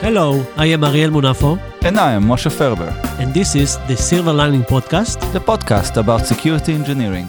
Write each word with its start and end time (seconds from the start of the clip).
Hello, 0.00 0.44
I 0.56 0.66
am 0.66 0.82
Ariel 0.82 1.10
Munafo. 1.10 1.58
And 1.82 1.98
I 1.98 2.12
am 2.12 2.24
Moshe 2.24 2.50
Ferber. 2.50 2.92
And 3.18 3.32
this 3.32 3.54
is 3.54 3.78
the 3.88 3.96
Silver 3.96 4.32
Lining 4.32 4.62
Podcast, 4.62 5.20
the 5.32 5.38
podcast 5.38 5.96
about 5.96 6.26
security 6.26 6.72
engineering. 6.72 7.28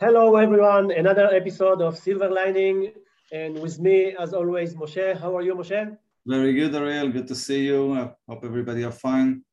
Hello, 0.00 0.36
everyone. 0.36 0.90
Another 0.90 1.28
episode 1.32 1.80
of 1.80 1.96
Silver 1.96 2.30
Lining. 2.30 2.92
And 3.32 3.60
with 3.60 3.78
me, 3.80 4.14
as 4.18 4.34
always, 4.34 4.74
Moshe. 4.74 5.18
How 5.18 5.36
are 5.36 5.42
you, 5.42 5.54
Moshe? 5.54 5.96
Very 6.26 6.52
good, 6.54 6.74
Ariel. 6.74 7.10
Good 7.10 7.28
to 7.28 7.34
see 7.34 7.64
you. 7.64 7.94
I 7.94 8.10
hope 8.28 8.44
everybody 8.44 8.84
are 8.84 8.92
fine. 8.92 9.44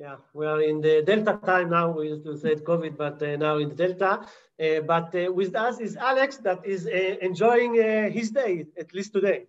Yeah, 0.00 0.16
we 0.32 0.46
are 0.46 0.62
in 0.62 0.80
the 0.80 1.02
Delta 1.02 1.38
time 1.44 1.68
now. 1.68 1.90
We 1.90 2.08
used 2.08 2.24
to 2.24 2.34
say 2.34 2.54
COVID, 2.54 2.96
but 2.96 3.22
uh, 3.22 3.36
now 3.36 3.58
in 3.58 3.68
the 3.68 3.74
Delta. 3.74 4.26
Uh, 4.58 4.80
but 4.80 5.14
uh, 5.14 5.30
with 5.30 5.54
us 5.54 5.78
is 5.78 5.94
Alex 5.94 6.38
that 6.38 6.64
is 6.64 6.86
uh, 6.86 7.16
enjoying 7.20 7.78
uh, 7.78 8.08
his 8.08 8.30
day, 8.30 8.64
at 8.78 8.94
least 8.94 9.12
today. 9.12 9.44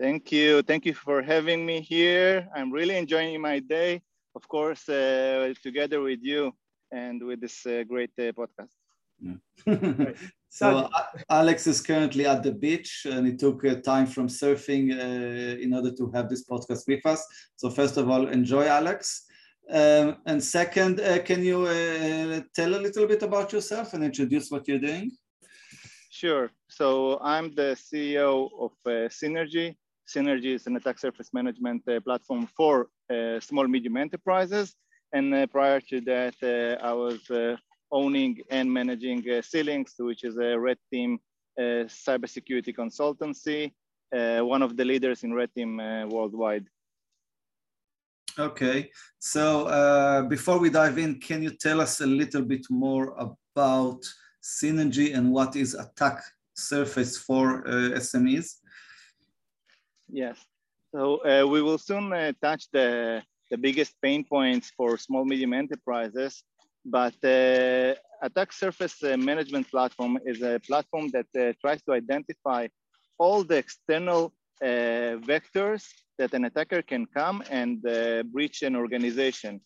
Thank 0.00 0.32
you. 0.32 0.60
Thank 0.62 0.86
you 0.86 0.94
for 0.94 1.22
having 1.22 1.64
me 1.64 1.80
here. 1.82 2.48
I'm 2.52 2.72
really 2.72 2.96
enjoying 2.96 3.40
my 3.40 3.60
day, 3.60 4.02
of 4.34 4.48
course, 4.48 4.88
uh, 4.88 5.54
together 5.62 6.00
with 6.00 6.18
you 6.22 6.52
and 6.90 7.22
with 7.22 7.40
this 7.40 7.64
great 7.88 8.10
podcast. 8.16 8.74
Yeah. 9.20 10.14
so 10.48 10.88
Alex 11.28 11.66
is 11.66 11.80
currently 11.80 12.26
at 12.26 12.42
the 12.42 12.52
beach 12.52 13.06
and 13.10 13.26
he 13.26 13.36
took 13.36 13.64
uh, 13.64 13.74
time 13.76 14.06
from 14.06 14.28
surfing 14.28 14.90
uh, 14.92 15.60
in 15.60 15.74
order 15.74 15.92
to 15.92 16.10
have 16.12 16.28
this 16.28 16.44
podcast 16.44 16.86
with 16.86 17.04
us. 17.04 17.26
So 17.56 17.70
first 17.70 17.96
of 17.96 18.08
all, 18.08 18.28
enjoy 18.28 18.66
Alex. 18.66 19.26
Um, 19.70 20.18
and 20.26 20.42
second, 20.42 21.00
uh, 21.00 21.18
can 21.18 21.42
you 21.42 21.66
uh, 21.66 22.40
tell 22.54 22.74
a 22.74 22.80
little 22.80 23.06
bit 23.06 23.22
about 23.22 23.52
yourself 23.52 23.94
and 23.94 24.04
introduce 24.04 24.50
what 24.50 24.66
you're 24.68 24.78
doing? 24.78 25.10
Sure. 26.10 26.50
So 26.68 27.18
I'm 27.20 27.54
the 27.54 27.76
CEO 27.76 28.48
of 28.58 28.72
uh, 28.86 29.08
Cynergy. 29.08 29.76
Cynergy 30.08 30.54
is 30.54 30.66
an 30.68 30.76
attack 30.76 30.98
surface 30.98 31.30
management 31.34 31.82
uh, 31.88 32.00
platform 32.00 32.48
for 32.56 32.88
small 33.40 33.68
medium 33.68 33.96
enterprises. 33.96 34.74
And 35.12 35.50
prior 35.50 35.80
to 35.80 36.00
that, 36.02 36.34
I 36.82 36.92
was 36.92 37.20
owning 37.90 38.40
and 38.50 38.72
managing 38.72 39.28
uh, 39.30 39.42
C-Links, 39.42 39.94
which 39.98 40.24
is 40.24 40.36
a 40.36 40.58
red 40.58 40.78
team 40.92 41.18
uh, 41.58 41.88
cybersecurity 41.88 42.74
consultancy, 42.74 43.72
uh, 44.14 44.44
one 44.44 44.62
of 44.62 44.76
the 44.76 44.84
leaders 44.84 45.24
in 45.24 45.32
red 45.32 45.50
team 45.54 45.80
uh, 45.80 46.06
worldwide. 46.06 46.66
Okay, 48.38 48.90
so 49.18 49.66
uh, 49.66 50.22
before 50.22 50.58
we 50.58 50.68
dive 50.68 50.98
in, 50.98 51.18
can 51.18 51.42
you 51.42 51.50
tell 51.50 51.80
us 51.80 52.02
a 52.02 52.06
little 52.06 52.42
bit 52.42 52.66
more 52.68 53.14
about 53.16 54.04
Cynergy 54.42 55.14
and 55.16 55.32
what 55.32 55.56
is 55.56 55.74
attack 55.74 56.22
surface 56.54 57.16
for 57.16 57.66
uh, 57.66 57.96
SMEs? 57.98 58.56
Yes, 60.08 60.38
so 60.92 61.46
we 61.46 61.62
will 61.62 61.78
soon 61.78 62.10
touch 62.42 62.70
the, 62.70 63.22
the 63.50 63.56
biggest 63.56 63.94
pain 64.02 64.22
points 64.24 64.70
for 64.76 64.98
small 64.98 65.24
medium 65.24 65.54
enterprises 65.54 66.44
but 66.86 67.14
uh, 67.24 67.94
attack 68.22 68.52
surface 68.52 69.02
uh, 69.02 69.16
management 69.16 69.68
platform 69.70 70.18
is 70.24 70.40
a 70.42 70.60
platform 70.60 71.10
that 71.10 71.26
uh, 71.38 71.52
tries 71.60 71.82
to 71.82 71.92
identify 71.92 72.66
all 73.18 73.42
the 73.42 73.56
external 73.56 74.32
vectors 74.62 75.84
that 76.16 76.32
an 76.32 76.46
attacker 76.46 76.80
can 76.80 77.04
come 77.04 77.42
and 77.50 77.82
breach 78.32 78.62
an 78.62 78.74
organization. 78.74 79.60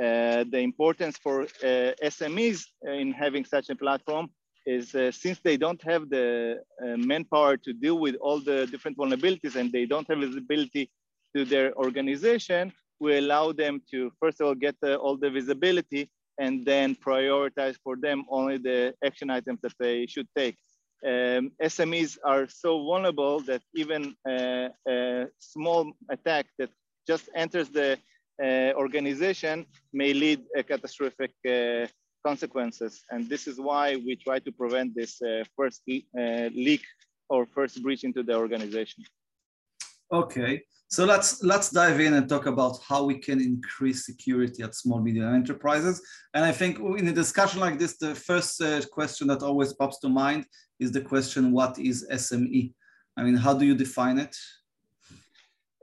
Uh, 0.00 0.44
the 0.50 0.58
importance 0.58 1.16
for 1.16 1.42
uh, 1.42 1.92
SMEs 2.02 2.66
in 2.84 3.12
having 3.12 3.44
such 3.44 3.70
a 3.70 3.74
platform 3.74 4.28
is 4.66 4.94
uh, 4.94 5.10
since 5.10 5.40
they 5.42 5.56
don't 5.56 5.82
have 5.82 6.10
the 6.10 6.60
manpower 6.96 7.56
to 7.56 7.72
deal 7.72 7.98
with 7.98 8.14
all 8.16 8.38
the 8.38 8.66
different 8.66 8.96
vulnerabilities 8.96 9.56
and 9.56 9.72
they 9.72 9.86
don't 9.86 10.06
have 10.08 10.18
visibility 10.18 10.90
to 11.34 11.44
their 11.44 11.74
organization, 11.76 12.72
we 13.00 13.16
allow 13.16 13.52
them 13.52 13.80
to 13.90 14.12
first 14.20 14.40
of 14.40 14.46
all 14.48 14.54
get 14.54 14.76
all 15.00 15.16
the 15.16 15.30
visibility 15.30 16.10
and 16.38 16.64
then 16.64 16.94
prioritize 16.94 17.76
for 17.82 17.96
them 17.96 18.24
only 18.28 18.58
the 18.58 18.94
action 19.04 19.30
items 19.30 19.60
that 19.62 19.74
they 19.78 20.06
should 20.06 20.28
take. 20.36 20.56
Um, 21.04 21.52
SMEs 21.62 22.18
are 22.24 22.48
so 22.48 22.82
vulnerable 22.84 23.40
that 23.40 23.62
even 23.74 24.14
a, 24.26 24.70
a 24.88 25.26
small 25.38 25.92
attack 26.10 26.46
that 26.58 26.70
just 27.06 27.28
enters 27.34 27.68
the 27.68 27.98
uh, 28.42 28.72
organization 28.74 29.66
may 29.92 30.12
lead 30.12 30.40
a 30.56 30.62
catastrophic 30.62 31.32
uh, 31.48 31.86
consequences. 32.24 33.04
And 33.10 33.28
this 33.28 33.46
is 33.46 33.56
why 33.58 33.96
we 33.96 34.16
try 34.16 34.38
to 34.40 34.52
prevent 34.52 34.94
this 34.94 35.22
uh, 35.22 35.44
first 35.56 35.82
uh, 35.88 36.48
leak 36.66 36.84
or 37.28 37.46
first 37.46 37.82
breach 37.82 38.04
into 38.04 38.22
the 38.22 38.34
organization. 38.34 39.04
Okay, 40.12 40.62
so 40.88 41.04
let's 41.04 41.42
let's 41.42 41.70
dive 41.70 41.98
in 42.00 42.14
and 42.14 42.28
talk 42.28 42.46
about 42.46 42.78
how 42.88 43.04
we 43.04 43.18
can 43.18 43.40
increase 43.40 44.06
security 44.06 44.62
at 44.62 44.74
small 44.74 45.00
medium 45.00 45.34
enterprises. 45.34 46.00
And 46.32 46.44
I 46.44 46.52
think 46.52 46.78
in 46.78 47.08
a 47.08 47.12
discussion 47.12 47.60
like 47.60 47.78
this, 47.78 47.96
the 47.96 48.14
first 48.14 48.60
uh, 48.60 48.80
question 48.92 49.26
that 49.28 49.42
always 49.42 49.72
pops 49.72 49.98
to 50.00 50.08
mind 50.08 50.46
is 50.78 50.92
the 50.92 51.00
question, 51.00 51.52
what 51.52 51.78
is 51.78 52.06
SME? 52.12 52.72
I 53.16 53.22
mean, 53.24 53.36
how 53.36 53.54
do 53.54 53.64
you 53.64 53.74
define 53.74 54.18
it? 54.18 54.36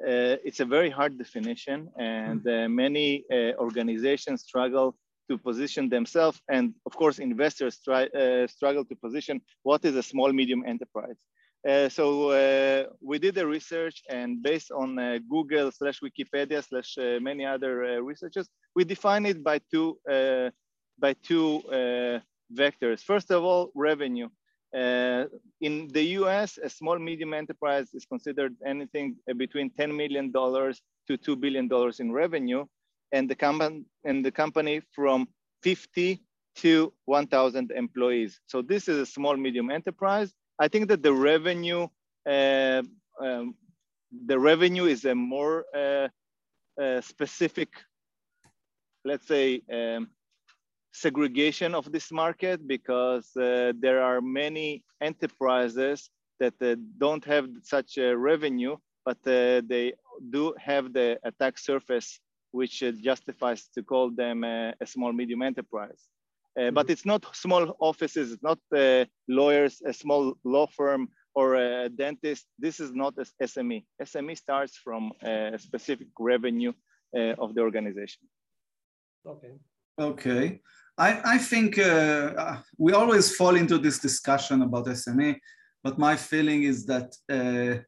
Uh, 0.01 0.35
it's 0.43 0.59
a 0.59 0.65
very 0.65 0.89
hard 0.89 1.17
definition, 1.17 1.89
and 1.97 2.45
uh, 2.47 2.67
many 2.69 3.25
uh, 3.31 3.53
organizations 3.57 4.43
struggle 4.43 4.95
to 5.29 5.37
position 5.37 5.89
themselves, 5.89 6.41
and 6.49 6.73
of 6.85 6.93
course, 6.95 7.19
investors 7.19 7.79
try, 7.83 8.05
uh, 8.07 8.45
struggle 8.47 8.83
to 8.85 8.95
position 8.95 9.41
what 9.63 9.83
is 9.85 9.95
a 9.95 10.03
small 10.03 10.31
medium 10.33 10.63
enterprise. 10.67 11.15
Uh, 11.67 11.87
so 11.87 12.29
uh, 12.31 12.83
we 13.01 13.17
did 13.17 13.35
the 13.35 13.47
research 13.47 14.03
and 14.09 14.43
based 14.43 14.69
on 14.71 14.99
uh, 14.99 15.17
Google 15.29 15.71
slash 15.71 16.01
Wikipedia 16.01 16.61
slash 16.61 16.97
uh, 16.97 17.19
many 17.21 17.45
other 17.45 17.85
uh, 17.85 17.99
researchers, 17.99 18.49
we 18.75 18.83
define 18.83 19.25
it 19.25 19.41
by 19.43 19.59
two, 19.71 19.97
by 20.99 21.13
two 21.23 21.61
vectors. 22.53 22.99
First 23.01 23.31
of 23.31 23.43
all, 23.43 23.71
revenue. 23.75 24.27
in 24.73 25.87
the 25.93 26.03
US, 26.19 26.57
a 26.57 26.69
small 26.69 26.99
medium 26.99 27.33
enterprise 27.33 27.93
is 27.93 28.05
considered 28.05 28.55
anything 28.65 29.15
between 29.37 29.69
$10 29.69 29.95
million 29.95 30.33
to 30.33 31.17
$2 31.17 31.39
billion 31.39 31.69
in 31.99 32.11
revenue 32.11 32.65
and 33.13 33.29
the, 33.29 33.35
company, 33.35 33.85
and 34.03 34.25
the 34.25 34.31
company 34.31 34.81
from 34.91 35.27
50 35.61 36.21
to 36.55 36.91
1,000 37.05 37.71
employees. 37.71 38.41
So 38.47 38.61
this 38.61 38.87
is 38.89 38.97
a 38.97 39.05
small 39.05 39.37
medium 39.37 39.69
enterprise 39.71 40.33
I 40.59 40.67
think 40.67 40.87
that 40.89 41.01
the 41.01 41.13
revenue, 41.13 41.87
uh, 42.29 42.83
um, 43.19 43.55
the 44.25 44.37
revenue 44.37 44.85
is 44.85 45.05
a 45.05 45.15
more 45.15 45.65
uh, 45.75 46.07
uh, 46.81 47.01
specific, 47.01 47.69
let's 49.03 49.27
say, 49.27 49.61
um, 49.71 50.09
segregation 50.91 51.73
of 51.73 51.91
this 51.91 52.11
market 52.11 52.67
because 52.67 53.35
uh, 53.35 53.73
there 53.79 54.01
are 54.01 54.21
many 54.21 54.83
enterprises 55.01 56.09
that 56.39 56.53
uh, 56.61 56.75
don't 56.99 57.25
have 57.25 57.49
such 57.63 57.97
a 57.97 58.15
revenue, 58.15 58.77
but 59.05 59.17
uh, 59.25 59.61
they 59.67 59.93
do 60.29 60.53
have 60.59 60.93
the 60.93 61.19
attack 61.23 61.57
surface, 61.57 62.19
which 62.51 62.83
justifies 63.01 63.67
to 63.73 63.81
call 63.81 64.11
them 64.11 64.43
a, 64.43 64.73
a 64.79 64.85
small 64.85 65.11
medium 65.11 65.41
enterprise. 65.41 66.07
Uh, 66.59 66.71
but 66.71 66.89
it's 66.89 67.05
not 67.05 67.25
small 67.35 67.75
offices, 67.79 68.31
it's 68.31 68.43
not 68.43 68.59
uh, 68.75 69.05
lawyers, 69.27 69.81
a 69.85 69.93
small 69.93 70.35
law 70.43 70.67
firm 70.67 71.09
or 71.35 71.55
a 71.55 71.89
dentist. 71.89 72.45
This 72.59 72.79
is 72.79 72.91
not 72.93 73.13
a 73.17 73.25
SME. 73.43 73.85
SME 74.01 74.37
starts 74.37 74.77
from 74.77 75.11
a 75.23 75.57
specific 75.57 76.07
revenue 76.19 76.73
uh, 77.17 77.33
of 77.39 77.55
the 77.55 77.61
organization. 77.61 78.21
Okay. 79.25 79.53
Okay. 79.99 80.59
I, 80.97 81.21
I 81.25 81.37
think 81.39 81.79
uh, 81.79 82.57
we 82.77 82.93
always 82.93 83.35
fall 83.35 83.55
into 83.55 83.79
this 83.79 83.99
discussion 83.99 84.61
about 84.61 84.85
SME, 84.85 85.39
but 85.83 85.97
my 85.97 86.15
feeling 86.15 86.63
is 86.63 86.85
that 86.85 87.15
uh, 87.29 87.81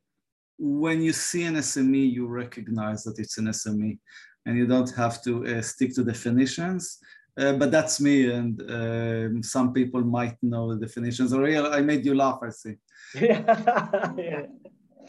when 0.57 1.01
you 1.01 1.13
see 1.13 1.43
an 1.43 1.55
SME, 1.55 2.11
you 2.11 2.27
recognize 2.27 3.03
that 3.03 3.19
it's 3.19 3.37
an 3.37 3.47
SME 3.47 3.99
and 4.45 4.57
you 4.57 4.65
don't 4.65 4.93
have 4.95 5.21
to 5.23 5.45
uh, 5.45 5.61
stick 5.61 5.93
to 5.95 6.03
definitions. 6.03 6.97
Uh, 7.37 7.53
but 7.53 7.69
that's 7.69 7.99
me, 7.99 8.31
and 8.31 8.61
uh, 8.61 9.41
some 9.41 9.73
people 9.73 10.01
might 10.01 10.37
know 10.41 10.73
the 10.73 10.79
definitions. 10.79 11.33
Or 11.33 11.45
I 11.45 11.81
made 11.81 12.05
you 12.05 12.15
laugh, 12.15 12.39
I 12.41 12.49
see. 12.49 12.75
yeah. 13.21 14.43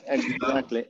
Exactly. 0.08 0.86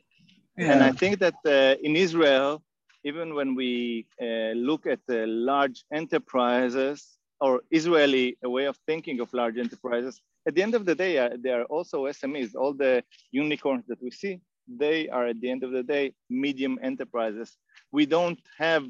Yeah. 0.59 0.73
And 0.73 0.83
I 0.83 0.93
think 0.93 1.19
that 1.21 1.37
uh, 1.47 1.77
in 1.83 1.97
Israel, 1.97 2.63
even 3.05 3.35
when 3.35 3.55
we 3.55 4.07
uh, 4.21 4.53
look 4.69 4.87
at 4.87 5.01
the 5.07 5.27
large 5.27 5.85
enterprises 5.91 7.17
or 7.41 7.63
Israeli 7.71 8.37
way 8.43 8.67
of 8.67 8.77
thinking 8.87 9.21
of 9.21 9.33
large 9.33 9.57
enterprises, 9.57 10.21
at 10.47 10.55
the 10.55 10.63
end 10.63 10.75
of 10.75 10.85
the 10.85 10.95
day, 10.95 11.19
uh, 11.19 11.31
they 11.43 11.51
are 11.51 11.65
also 11.65 12.05
SMEs. 12.07 12.55
All 12.55 12.73
the 12.73 13.03
unicorns 13.33 13.85
that 13.89 14.03
we 14.03 14.11
see, 14.11 14.41
they 14.69 15.09
are 15.09 15.27
at 15.27 15.41
the 15.41 15.51
end 15.51 15.63
of 15.63 15.73
the 15.73 15.83
day 15.83 16.13
medium 16.29 16.79
enterprises 16.83 17.57
we 17.99 18.05
don't 18.05 18.41
have 18.67 18.85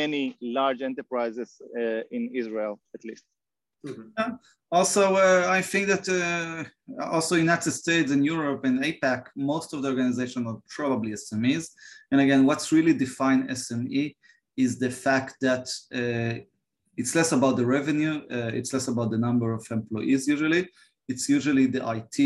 many 0.00 0.24
large 0.58 0.80
enterprises 0.90 1.50
uh, 1.80 2.02
in 2.16 2.22
Israel, 2.40 2.74
at 2.96 3.02
least. 3.08 3.24
Mm-hmm. 3.84 4.34
Also, 4.78 5.02
uh, 5.16 5.46
I 5.58 5.60
think 5.70 5.84
that 5.92 6.04
uh, 6.08 6.62
also 7.16 7.32
in 7.34 7.40
the 7.40 7.50
United 7.50 7.72
States 7.82 8.08
and 8.14 8.22
Europe 8.34 8.62
and 8.68 8.76
APAC, 8.88 9.20
most 9.52 9.68
of 9.74 9.78
the 9.82 9.88
organizations 9.94 10.46
are 10.50 10.60
probably 10.76 11.10
SMEs. 11.12 11.64
And 12.10 12.18
again, 12.24 12.46
what's 12.48 12.70
really 12.76 12.94
defined 13.06 13.50
SME 13.50 14.14
is 14.64 14.78
the 14.84 14.92
fact 15.06 15.32
that 15.48 15.66
uh, 16.00 16.34
it's 17.00 17.14
less 17.18 17.32
about 17.38 17.56
the 17.56 17.66
revenue, 17.78 18.14
uh, 18.36 18.52
it's 18.58 18.72
less 18.76 18.86
about 18.92 19.10
the 19.10 19.22
number 19.28 19.48
of 19.58 19.62
employees 19.78 20.22
usually. 20.34 20.62
It's 21.10 21.26
usually 21.36 21.66
the 21.66 21.82
IT 21.98 22.16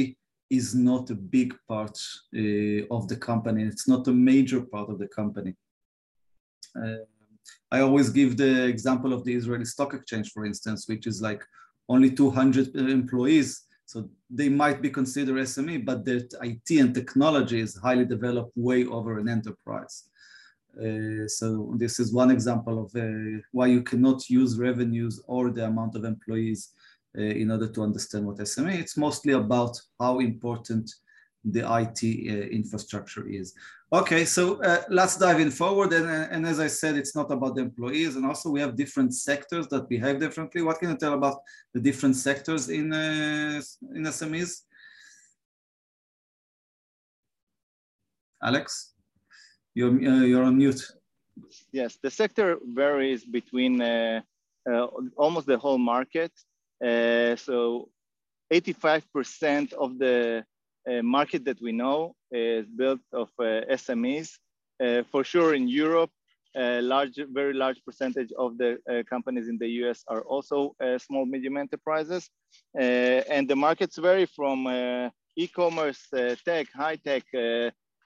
is 0.58 0.66
not 0.74 1.04
a 1.10 1.18
big 1.38 1.50
part 1.70 1.96
uh, 2.42 2.96
of 2.96 3.02
the 3.10 3.18
company. 3.30 3.60
It's 3.72 3.88
not 3.88 4.06
a 4.06 4.16
major 4.32 4.60
part 4.72 4.88
of 4.92 4.98
the 4.98 5.08
company. 5.20 5.54
Uh, 6.82 7.04
I 7.70 7.80
always 7.80 8.10
give 8.10 8.36
the 8.36 8.66
example 8.66 9.12
of 9.12 9.24
the 9.24 9.34
Israeli 9.34 9.64
Stock 9.64 9.94
Exchange, 9.94 10.32
for 10.32 10.44
instance, 10.44 10.88
which 10.88 11.06
is 11.06 11.20
like 11.22 11.42
only 11.88 12.10
200 12.10 12.74
employees. 12.74 13.62
So 13.84 14.08
they 14.28 14.48
might 14.48 14.82
be 14.82 14.90
considered 14.90 15.36
SME, 15.36 15.84
but 15.84 16.04
their 16.04 16.22
IT 16.42 16.70
and 16.70 16.94
technology 16.94 17.60
is 17.60 17.76
highly 17.76 18.04
developed 18.04 18.52
way 18.56 18.84
over 18.84 19.18
an 19.18 19.28
enterprise. 19.28 20.08
Uh, 20.76 21.26
so 21.26 21.72
this 21.76 21.98
is 21.98 22.12
one 22.12 22.30
example 22.30 22.84
of 22.84 22.94
uh, 22.96 23.40
why 23.52 23.66
you 23.66 23.82
cannot 23.82 24.28
use 24.28 24.58
revenues 24.58 25.22
or 25.26 25.50
the 25.50 25.64
amount 25.64 25.94
of 25.96 26.04
employees 26.04 26.72
uh, 27.16 27.22
in 27.22 27.50
order 27.50 27.68
to 27.68 27.82
understand 27.82 28.26
what 28.26 28.36
SME. 28.36 28.78
It's 28.78 28.96
mostly 28.96 29.32
about 29.32 29.80
how 29.98 30.18
important 30.18 30.92
the 31.50 31.60
IT 31.60 32.00
uh, 32.02 32.48
infrastructure 32.48 33.26
is. 33.28 33.54
Okay, 33.92 34.24
so 34.24 34.60
uh, 34.62 34.82
let's 34.88 35.16
dive 35.16 35.38
in 35.38 35.50
forward. 35.50 35.92
And, 35.92 36.08
and 36.08 36.46
as 36.46 36.58
I 36.58 36.66
said, 36.66 36.96
it's 36.96 37.14
not 37.14 37.30
about 37.30 37.54
the 37.54 37.62
employees. 37.62 38.16
And 38.16 38.26
also 38.26 38.50
we 38.50 38.60
have 38.60 38.74
different 38.74 39.14
sectors 39.14 39.68
that 39.68 39.88
behave 39.88 40.18
differently. 40.18 40.62
What 40.62 40.80
can 40.80 40.90
you 40.90 40.96
tell 40.96 41.14
about 41.14 41.38
the 41.72 41.80
different 41.80 42.16
sectors 42.16 42.68
in, 42.68 42.92
uh, 42.92 43.62
in 43.94 44.02
SMEs? 44.02 44.62
Alex, 48.42 48.94
you're, 49.74 49.90
uh, 49.90 50.22
you're 50.22 50.44
on 50.44 50.58
mute. 50.58 50.82
Yes, 51.70 51.98
the 52.02 52.10
sector 52.10 52.58
varies 52.64 53.24
between 53.24 53.80
uh, 53.80 54.20
uh, 54.68 54.86
almost 55.16 55.46
the 55.46 55.58
whole 55.58 55.78
market. 55.78 56.32
so 56.82 57.88
85% 58.52 59.72
of 59.72 59.98
the 59.98 60.44
market 61.02 61.44
that 61.44 61.60
we 61.60 61.72
know 61.72 62.14
is 62.30 62.66
built 62.66 63.00
of 63.12 63.28
uh, 63.38 63.62
SMEs. 63.70 64.30
Uh, 64.82 65.02
for 65.10 65.24
sure 65.24 65.54
in 65.54 65.68
Europe, 65.68 66.10
a 66.56 66.80
large, 66.80 67.18
very 67.32 67.54
large 67.54 67.80
percentage 67.84 68.30
of 68.38 68.56
the 68.58 68.78
uh, 68.90 69.02
companies 69.08 69.48
in 69.48 69.58
the 69.58 69.68
US 69.82 70.04
are 70.08 70.22
also 70.22 70.74
small, 70.98 71.26
medium 71.26 71.56
enterprises. 71.56 72.30
and 72.74 73.48
the 73.48 73.56
markets 73.56 73.96
vary 73.96 74.26
from 74.26 74.66
e-commerce, 75.36 76.00
tech, 76.44 76.66
high 76.74 76.96
tech, 76.96 77.24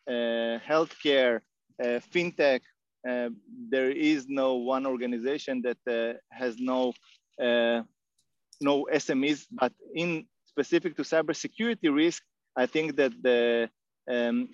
healthcare, 0.09 1.41
fintech, 2.13 2.61
uh, 3.09 3.31
there 3.71 3.91
is 3.91 4.27
no 4.29 4.57
one 4.57 4.87
organization 4.87 5.63
that 5.63 5.79
uh, 5.89 6.19
has 6.31 6.59
no 6.59 6.93
uh, 7.43 7.83
no 8.61 8.87
SMEs, 8.93 9.47
but 9.51 9.73
in 9.95 10.27
specific 10.45 10.97
to 10.97 11.03
cybersecurity 11.03 11.95
risk, 11.95 12.23
I 12.63 12.67
think 12.67 12.97
that 12.97 13.13
the 13.23 13.71
um, 14.15 14.49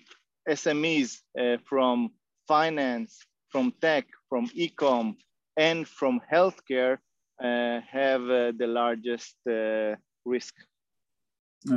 SMEs 0.49 1.11
uh, 1.41 1.57
from 1.69 2.11
finance, 2.47 3.13
from 3.53 3.73
tech, 3.81 4.05
from 4.29 4.49
e-com, 4.55 5.17
and 5.57 5.89
from 5.89 6.21
healthcare 6.33 6.99
uh, 7.43 7.81
have 7.99 8.23
uh, 8.23 8.53
the 8.61 8.69
largest 8.81 9.37
uh, 9.51 9.97
risk. 10.25 10.55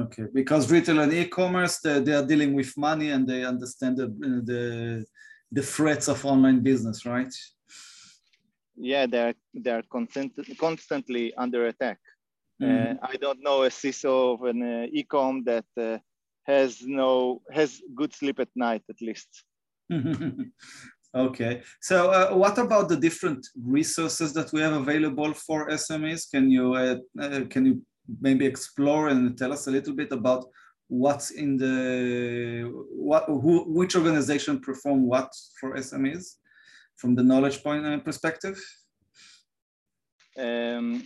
Okay, 0.03 0.25
because 0.33 0.71
retail 0.71 0.99
and 0.99 1.13
e-commerce, 1.13 1.79
they, 1.79 1.99
they, 1.99 2.13
are 2.13 2.25
dealing 2.25 2.53
with 2.53 2.77
money 2.77 3.09
and 3.09 3.27
they 3.27 3.43
understand 3.43 3.97
the, 3.97 4.07
the, 4.49 5.05
the 5.51 5.63
threats 5.63 6.07
of 6.07 6.23
online 6.25 6.59
business, 6.59 7.07
right? 7.07 7.33
Yeah, 8.75 9.07
they're, 9.07 9.33
they're 9.53 9.83
constant, 9.91 10.33
constantly 10.59 11.33
under 11.43 11.61
attack. 11.65 11.99
Mm 12.61 12.69
-hmm. 12.69 13.13
I 13.13 13.17
don't 13.23 13.41
know 13.47 13.63
a 13.63 13.69
CISO 13.69 14.15
of 14.33 14.41
an 14.51 14.59
e-com 14.99 15.43
that 15.45 15.69
has 16.49 16.71
no 17.01 17.41
has 17.57 17.81
good 17.99 18.11
sleep 18.19 18.39
at 18.39 18.51
night 18.55 18.83
at 18.93 18.99
least. 19.07 19.31
okay, 21.25 21.53
so 21.89 21.95
uh, 22.17 22.29
what 22.41 22.57
about 22.57 22.89
the 22.89 22.99
different 23.07 23.41
resources 23.79 24.33
that 24.33 24.51
we 24.53 24.59
have 24.61 24.73
available 24.73 25.33
for 25.33 25.69
SMEs? 25.69 26.21
Can 26.33 26.45
you 26.55 26.65
uh, 26.73 26.97
uh, 27.23 27.41
can 27.53 27.63
you 27.67 27.75
maybe 28.27 28.45
explore 28.45 29.09
and 29.09 29.37
tell 29.37 29.53
us 29.53 29.67
a 29.67 29.71
little 29.77 29.95
bit 30.01 30.11
about 30.11 30.45
what's 30.87 31.29
in 31.43 31.57
the 31.57 31.75
what 33.09 33.23
who 33.25 33.53
which 33.79 33.95
organization 33.95 34.59
perform 34.59 34.99
what 35.05 35.31
for 35.59 35.75
SMEs 35.75 36.25
from 36.95 37.15
the 37.15 37.23
knowledge 37.23 37.63
point 37.63 37.85
uh, 37.85 37.99
perspective? 37.99 38.57
Um, 40.37 41.03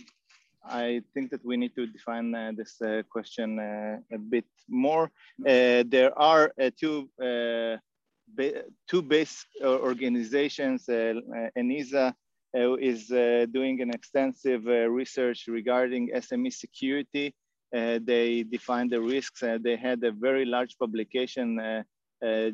I 0.66 1.02
think 1.12 1.30
that 1.30 1.44
we 1.44 1.56
need 1.56 1.74
to 1.76 1.86
define 1.86 2.34
uh, 2.34 2.52
this 2.56 2.80
uh, 2.80 3.02
question 3.10 3.58
uh, 3.58 3.98
a 4.12 4.18
bit 4.18 4.46
more. 4.68 5.10
Uh, 5.40 5.84
there 5.86 6.16
are 6.18 6.52
uh, 6.60 6.70
two 6.80 7.08
uh, 7.22 7.76
two 8.88 9.02
base 9.02 9.44
uh, 9.62 9.78
organizations. 9.78 10.88
Uh, 10.88 11.14
uh, 11.36 11.48
ENISA 11.58 12.14
is 12.80 13.08
doing 13.52 13.80
an 13.80 13.90
extensive 13.90 14.64
research 14.64 15.46
regarding 15.48 16.10
SME 16.14 16.52
security. 16.52 17.34
they 17.72 18.44
define 18.44 18.88
the 18.88 19.00
risks. 19.00 19.42
they 19.60 19.76
had 19.76 20.02
a 20.04 20.12
very 20.12 20.44
large 20.44 20.78
publication 20.78 21.84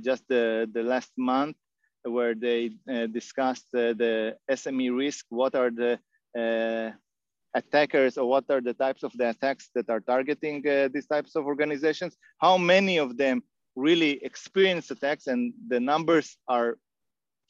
just 0.02 0.26
the, 0.28 0.68
the 0.72 0.82
last 0.82 1.12
month 1.18 1.56
where 2.04 2.34
they 2.34 2.70
discussed 3.12 3.66
the 3.72 4.34
SME 4.50 4.96
risk. 4.96 5.26
What 5.28 5.54
are 5.54 5.70
the 5.70 5.98
attackers 7.54 8.16
or 8.16 8.28
what 8.28 8.44
are 8.50 8.60
the 8.60 8.74
types 8.74 9.02
of 9.02 9.12
the 9.16 9.30
attacks 9.30 9.70
that 9.74 9.88
are 9.90 10.00
targeting 10.00 10.66
uh, 10.66 10.88
these 10.92 11.06
types 11.06 11.36
of 11.36 11.46
organizations, 11.46 12.16
how 12.38 12.56
many 12.56 12.98
of 12.98 13.16
them 13.16 13.42
really 13.76 14.22
experience 14.24 14.90
attacks? 14.90 15.26
And 15.26 15.52
the 15.68 15.80
numbers 15.80 16.36
are 16.48 16.78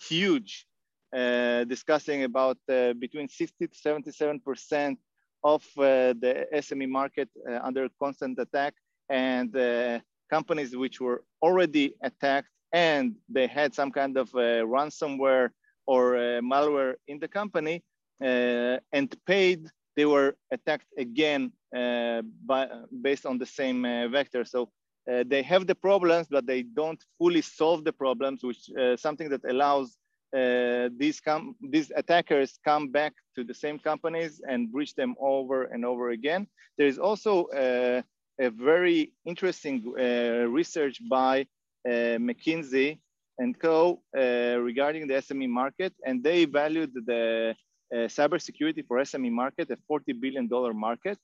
huge, 0.00 0.66
uh, 1.14 1.64
discussing 1.64 2.24
about 2.24 2.58
uh, 2.68 2.94
between 2.94 3.28
60 3.28 3.68
to 3.68 3.74
77% 3.74 4.96
of 5.42 5.64
uh, 5.76 6.14
the 6.20 6.46
SME 6.54 6.88
market 6.88 7.28
uh, 7.48 7.58
under 7.62 7.88
constant 7.98 8.38
attack. 8.38 8.74
And 9.08 9.54
uh, 9.56 10.00
companies 10.30 10.76
which 10.76 11.00
were 11.00 11.24
already 11.42 11.94
attacked 12.02 12.48
and 12.72 13.16
they 13.28 13.48
had 13.48 13.74
some 13.74 13.90
kind 13.90 14.16
of 14.16 14.30
ransomware 14.30 15.48
or 15.86 16.12
malware 16.40 16.94
in 17.08 17.18
the 17.18 17.26
company 17.26 17.82
and 18.20 19.16
paid 19.26 19.68
they 19.96 20.04
were 20.04 20.36
attacked 20.50 20.86
again 20.96 21.52
uh, 21.76 22.22
by, 22.44 22.68
based 23.02 23.26
on 23.26 23.38
the 23.38 23.46
same 23.46 23.84
uh, 23.84 24.08
vector. 24.08 24.44
So 24.44 24.70
uh, 25.10 25.24
they 25.26 25.42
have 25.42 25.66
the 25.66 25.74
problems, 25.74 26.28
but 26.30 26.46
they 26.46 26.62
don't 26.62 27.02
fully 27.18 27.42
solve 27.42 27.84
the 27.84 27.92
problems, 27.92 28.42
which 28.42 28.70
uh, 28.78 28.96
something 28.96 29.28
that 29.30 29.44
allows 29.44 29.96
uh, 30.36 30.88
these, 30.96 31.20
these 31.60 31.90
attackers 31.96 32.58
come 32.64 32.88
back 32.88 33.12
to 33.34 33.42
the 33.42 33.54
same 33.54 33.78
companies 33.78 34.40
and 34.48 34.70
breach 34.70 34.94
them 34.94 35.14
over 35.20 35.64
and 35.64 35.84
over 35.84 36.10
again. 36.10 36.46
There 36.78 36.86
is 36.86 36.98
also 36.98 37.46
uh, 37.46 38.02
a 38.40 38.50
very 38.50 39.12
interesting 39.24 39.92
research 39.92 41.00
by 41.08 41.46
McKinsey 41.86 42.98
and 43.38 43.58
Co 43.58 44.02
regarding 44.14 45.08
the 45.08 45.14
SME 45.14 45.48
market, 45.48 45.92
and 46.06 46.22
they 46.22 46.44
valued 46.44 46.92
the 47.06 47.50
uh, 47.50 47.54
cybersecurity 47.92 48.86
for 48.86 48.98
SME 48.98 49.30
market, 49.30 49.70
a 49.70 49.76
$40 49.90 50.20
billion 50.20 50.48
market, 50.76 51.18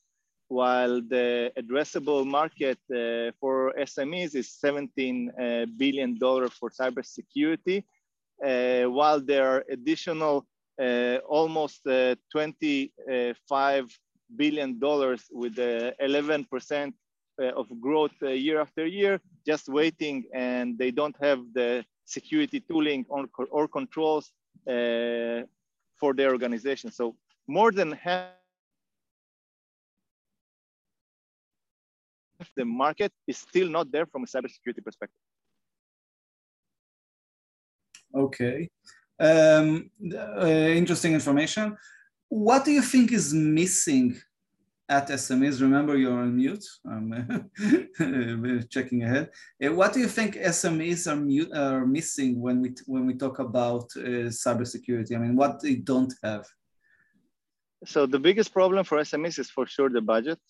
while 0.48 1.00
the 1.00 1.52
addressable 1.58 2.24
market 2.26 2.78
uh, 2.90 3.32
for 3.40 3.72
SMEs 3.78 4.34
is 4.34 4.56
$17 4.62 5.28
uh, 5.28 6.48
for 6.50 6.70
cybersecurity, 6.70 7.84
uh, 8.44 8.90
while 8.90 9.20
there 9.20 9.48
are 9.48 9.64
additional 9.70 10.46
uh, 10.80 11.18
almost 11.26 11.86
uh, 11.86 12.14
$25 12.34 12.90
billion 14.36 14.78
with 15.32 15.56
11% 15.56 16.92
of 17.38 17.80
growth 17.80 18.12
year 18.22 18.60
after 18.60 18.86
year, 18.86 19.20
just 19.46 19.68
waiting 19.68 20.24
and 20.34 20.78
they 20.78 20.90
don't 20.90 21.16
have 21.20 21.40
the 21.54 21.84
security 22.04 22.60
tooling 22.60 23.04
or, 23.08 23.26
or 23.50 23.68
controls 23.68 24.32
for 25.98 26.14
their 26.14 26.30
organization. 26.30 26.90
So 26.90 27.16
more 27.46 27.72
than 27.72 27.92
half 27.92 28.32
the 32.54 32.64
market 32.64 33.12
is 33.26 33.38
still 33.38 33.68
not 33.68 33.90
there 33.90 34.06
from 34.06 34.24
a 34.24 34.26
cybersecurity 34.26 34.84
perspective. 34.84 35.20
Okay, 38.14 38.68
um, 39.18 39.90
uh, 40.14 40.46
interesting 40.46 41.12
information. 41.14 41.76
What 42.28 42.64
do 42.64 42.72
you 42.72 42.82
think 42.82 43.12
is 43.12 43.32
missing 43.32 44.16
at 44.88 45.08
SMEs. 45.08 45.60
Remember, 45.60 45.96
you're 45.96 46.20
on 46.20 46.36
mute. 46.36 46.64
I'm 46.88 47.50
checking 48.70 49.02
ahead. 49.02 49.30
Uh, 49.62 49.72
what 49.72 49.92
do 49.92 50.00
you 50.00 50.06
think 50.06 50.36
SMEs 50.36 51.10
are, 51.10 51.16
mute, 51.16 51.52
are 51.54 51.86
missing 51.86 52.40
when 52.40 52.60
we 52.60 52.74
when 52.86 53.06
we 53.06 53.14
talk 53.14 53.38
about 53.38 53.86
uh, 53.96 54.30
cybersecurity? 54.30 55.14
I 55.14 55.18
mean, 55.18 55.36
what 55.36 55.60
they 55.60 55.76
don't 55.76 56.12
have. 56.22 56.46
So 57.84 58.06
the 58.06 58.18
biggest 58.18 58.52
problem 58.52 58.84
for 58.84 58.98
SMEs 58.98 59.38
is 59.38 59.50
for 59.50 59.66
sure 59.66 59.90
the 59.90 60.00
budget. 60.00 60.40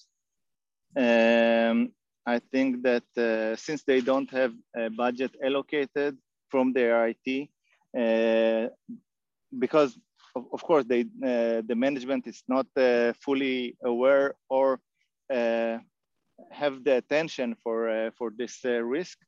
Um, 0.97 1.93
I 2.27 2.41
think 2.53 2.83
that 2.83 3.05
uh, 3.17 3.57
since 3.57 3.85
they 3.85 4.01
don't 4.01 4.31
have 4.31 4.53
a 4.77 4.91
budget 4.91 5.35
allocated 5.45 6.17
from 6.51 6.73
their 6.73 7.09
IT, 7.09 7.49
uh, 7.99 8.69
because 9.59 9.99
of, 10.37 10.45
of 10.53 10.63
course, 10.63 10.85
they, 10.85 11.01
uh, 11.01 11.63
the 11.71 11.75
management 11.75 12.27
is 12.27 12.43
not 12.47 12.67
uh, 12.77 13.13
fully 13.25 13.77
aware 13.85 14.35
or 14.49 14.79
uh, 15.33 15.79
have 16.51 16.85
the 16.85 16.97
attention 16.97 17.57
for, 17.63 18.11
for 18.19 18.31
this 18.37 18.55
risk. 18.65 19.19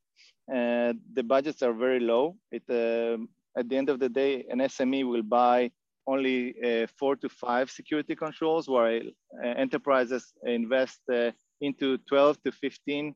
the 0.48 1.24
budgets 1.24 1.62
are 1.62 1.72
very 1.72 2.00
low. 2.00 2.36
It, 2.52 2.64
um, 2.70 3.28
at 3.56 3.68
the 3.68 3.76
end 3.76 3.88
of 3.88 3.98
the 3.98 4.08
day, 4.08 4.44
an 4.50 4.58
SME 4.58 5.08
will 5.10 5.22
buy 5.22 5.70
only 6.06 6.54
uh, 6.64 6.86
four 6.98 7.16
to 7.16 7.28
five 7.28 7.70
security 7.70 8.14
controls, 8.16 8.68
while 8.68 9.06
uh, 9.42 9.46
enterprises 9.64 10.32
invest 10.44 11.00
uh, 11.12 11.30
into 11.60 11.98
12 12.08 12.42
to 12.44 12.52
15 12.52 13.14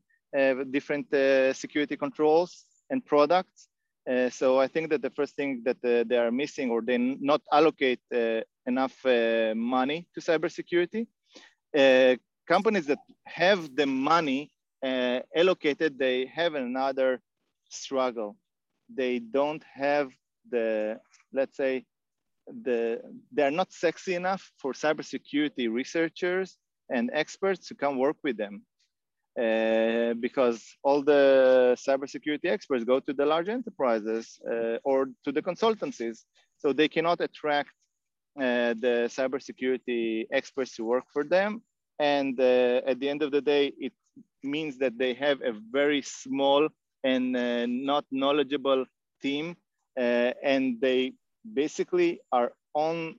different 0.71 1.07
security 1.55 1.95
controls 1.95 2.65
and 2.89 3.05
products. 3.05 3.69
Uh, 4.11 4.29
so 4.31 4.59
I 4.59 4.67
think 4.67 4.91
that 4.91 5.03
the 5.03 5.11
first 5.11 5.37
thing 5.37 5.63
that 5.65 5.77
uh, 5.85 6.05
they 6.09 6.17
are 6.19 6.33
missing 6.33 6.71
or 6.71 6.83
they 6.83 6.99
not 6.99 7.41
allocate 7.53 8.01
uh, 8.13 8.41
enough 8.67 8.95
uh, 9.07 9.55
money 9.57 10.09
to 10.15 10.21
cybersecurity. 10.21 11.07
Uh, 11.77 12.17
companies 12.49 12.87
that 12.87 12.99
have 13.27 13.75
the 13.77 13.87
money 13.87 14.51
allocated, 15.37 15.99
they 15.99 16.27
have 16.27 16.55
another 16.55 17.21
struggle. 17.71 18.37
They 18.93 19.21
don't 19.21 19.63
have 19.75 20.11
the, 20.51 20.99
let's 21.33 21.57
say, 21.57 21.85
the 22.65 23.01
they're 23.31 23.53
not 23.53 23.73
sexy 23.73 24.15
enough 24.17 24.51
for 24.59 24.73
cybersecurity 24.73 25.73
researchers 25.73 26.59
and 26.91 27.11
experts 27.13 27.69
to 27.69 27.75
come 27.77 27.97
work 27.99 28.17
with 28.25 28.37
them. 28.37 28.65
Uh, 29.41 30.13
because 30.21 30.77
all 30.83 31.03
the 31.03 31.75
cybersecurity 31.79 32.45
experts 32.45 32.85
go 32.85 33.01
to 33.01 33.15
the 33.15 33.25
large 33.25 33.49
enterprises 33.49 34.39
uh, 34.47 34.77
or 34.85 35.07
to 35.25 35.33
the 35.33 35.41
consultancies. 35.41 36.25
So 36.59 36.75
they 36.75 36.87
cannot 36.87 37.23
attract 37.23 37.71
uh, 38.39 38.75
the 38.75 39.09
cybersecurity 39.09 40.27
experts 40.31 40.77
to 40.77 40.85
work 40.85 41.05
for 41.11 41.25
them. 41.25 41.63
And 41.99 42.39
uh, 42.39 42.83
at 42.87 43.01
the 43.01 43.09
end 43.09 43.23
of 43.23 43.31
the 43.31 43.41
day, 43.41 43.73
it 43.79 43.95
means 44.43 44.77
that 44.79 44.99
they 44.99 45.15
have 45.15 45.41
a 45.41 45.55
very 45.71 46.03
small 46.03 46.69
and 47.03 47.35
uh, 47.35 47.65
not 47.67 48.05
knowledgeable 48.11 48.85
team. 49.23 49.57
and 49.97 50.79
they 50.81 51.15
basically 51.55 52.21
are 52.33 52.53
on, 52.75 53.17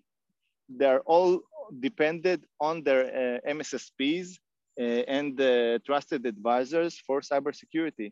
they're 0.69 1.01
all 1.01 1.41
dependent 1.79 2.45
on 2.59 2.83
their 2.83 3.41
MSSPs 3.47 4.37
and 4.77 5.37
the 5.37 5.81
trusted 5.85 6.25
advisors 6.25 6.97
for 7.05 7.21
cybersecurity. 7.21 8.11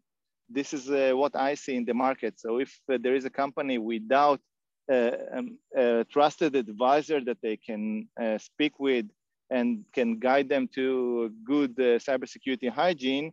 This 0.49 0.73
is 0.73 0.89
uh, 0.89 1.11
what 1.15 1.35
I 1.35 1.55
see 1.55 1.75
in 1.75 1.85
the 1.85 1.93
market. 1.93 2.39
So 2.39 2.59
if 2.59 2.77
uh, 2.91 2.97
there 3.01 3.15
is 3.15 3.25
a 3.25 3.29
company 3.29 3.77
without 3.77 4.39
um, 4.91 5.57
a 5.75 6.05
trusted 6.11 6.55
advisor 6.55 7.21
that 7.21 7.37
they 7.41 7.55
can 7.55 8.09
speak 8.37 8.73
with 8.79 9.05
and 9.49 9.85
can 9.93 10.19
guide 10.19 10.49
them 10.49 10.67
to 10.75 11.31
good 11.45 11.75
cybersecurity 11.77 12.69
hygiene, 12.69 13.31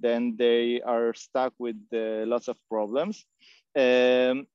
then 0.00 0.34
they 0.36 0.80
are 0.80 1.12
stuck 1.14 1.52
with 1.58 1.76
lots 1.92 2.48
of 2.48 2.56
problems. 2.70 3.26
Um, 3.76 4.46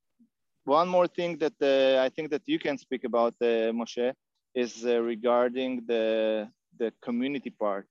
one 0.70 0.88
more 0.88 1.08
thing 1.08 1.38
that 1.40 1.54
uh, 1.62 2.04
I 2.04 2.10
think 2.10 2.30
that 2.30 2.44
you 2.46 2.60
can 2.60 2.78
speak 2.78 3.04
about, 3.04 3.34
uh, 3.42 3.72
Moshe, 3.74 4.14
is 4.56 4.86
uh, 4.86 5.02
regarding 5.02 5.84
the 5.88 6.48
the 6.78 6.94
community 7.02 7.50
part. 7.50 7.88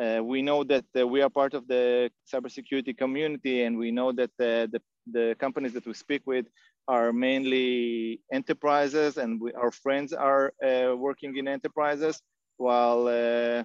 Uh, 0.00 0.20
we 0.22 0.40
know 0.40 0.64
that 0.64 0.84
uh, 0.98 1.06
we 1.06 1.20
are 1.20 1.28
part 1.28 1.54
of 1.54 1.68
the 1.68 2.10
cybersecurity 2.32 2.96
community, 2.96 3.64
and 3.64 3.76
we 3.76 3.90
know 3.90 4.10
that 4.12 4.30
uh, 4.40 4.66
the, 4.72 4.80
the 5.10 5.36
companies 5.38 5.72
that 5.74 5.86
we 5.86 5.92
speak 5.92 6.22
with 6.26 6.46
are 6.88 7.12
mainly 7.12 8.20
enterprises, 8.32 9.18
and 9.18 9.40
we, 9.40 9.52
our 9.52 9.70
friends 9.70 10.12
are 10.12 10.52
uh, 10.64 10.96
working 10.96 11.36
in 11.36 11.46
enterprises, 11.46 12.22
while 12.56 13.06
uh, 13.06 13.62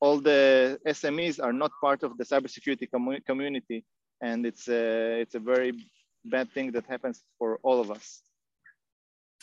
all 0.00 0.18
the 0.18 0.78
SMEs 0.86 1.42
are 1.42 1.52
not 1.52 1.70
part 1.80 2.02
of 2.02 2.18
the 2.18 2.24
cybersecurity 2.24 2.90
com 2.90 3.16
community, 3.26 3.84
and 4.20 4.44
it's 4.44 4.68
uh, 4.68 5.22
it's 5.22 5.36
a 5.36 5.40
very 5.40 5.72
bad 6.24 6.50
thing 6.52 6.72
that 6.72 6.84
happens 6.86 7.22
for 7.38 7.58
all 7.62 7.80
of 7.80 7.90
us. 7.90 8.22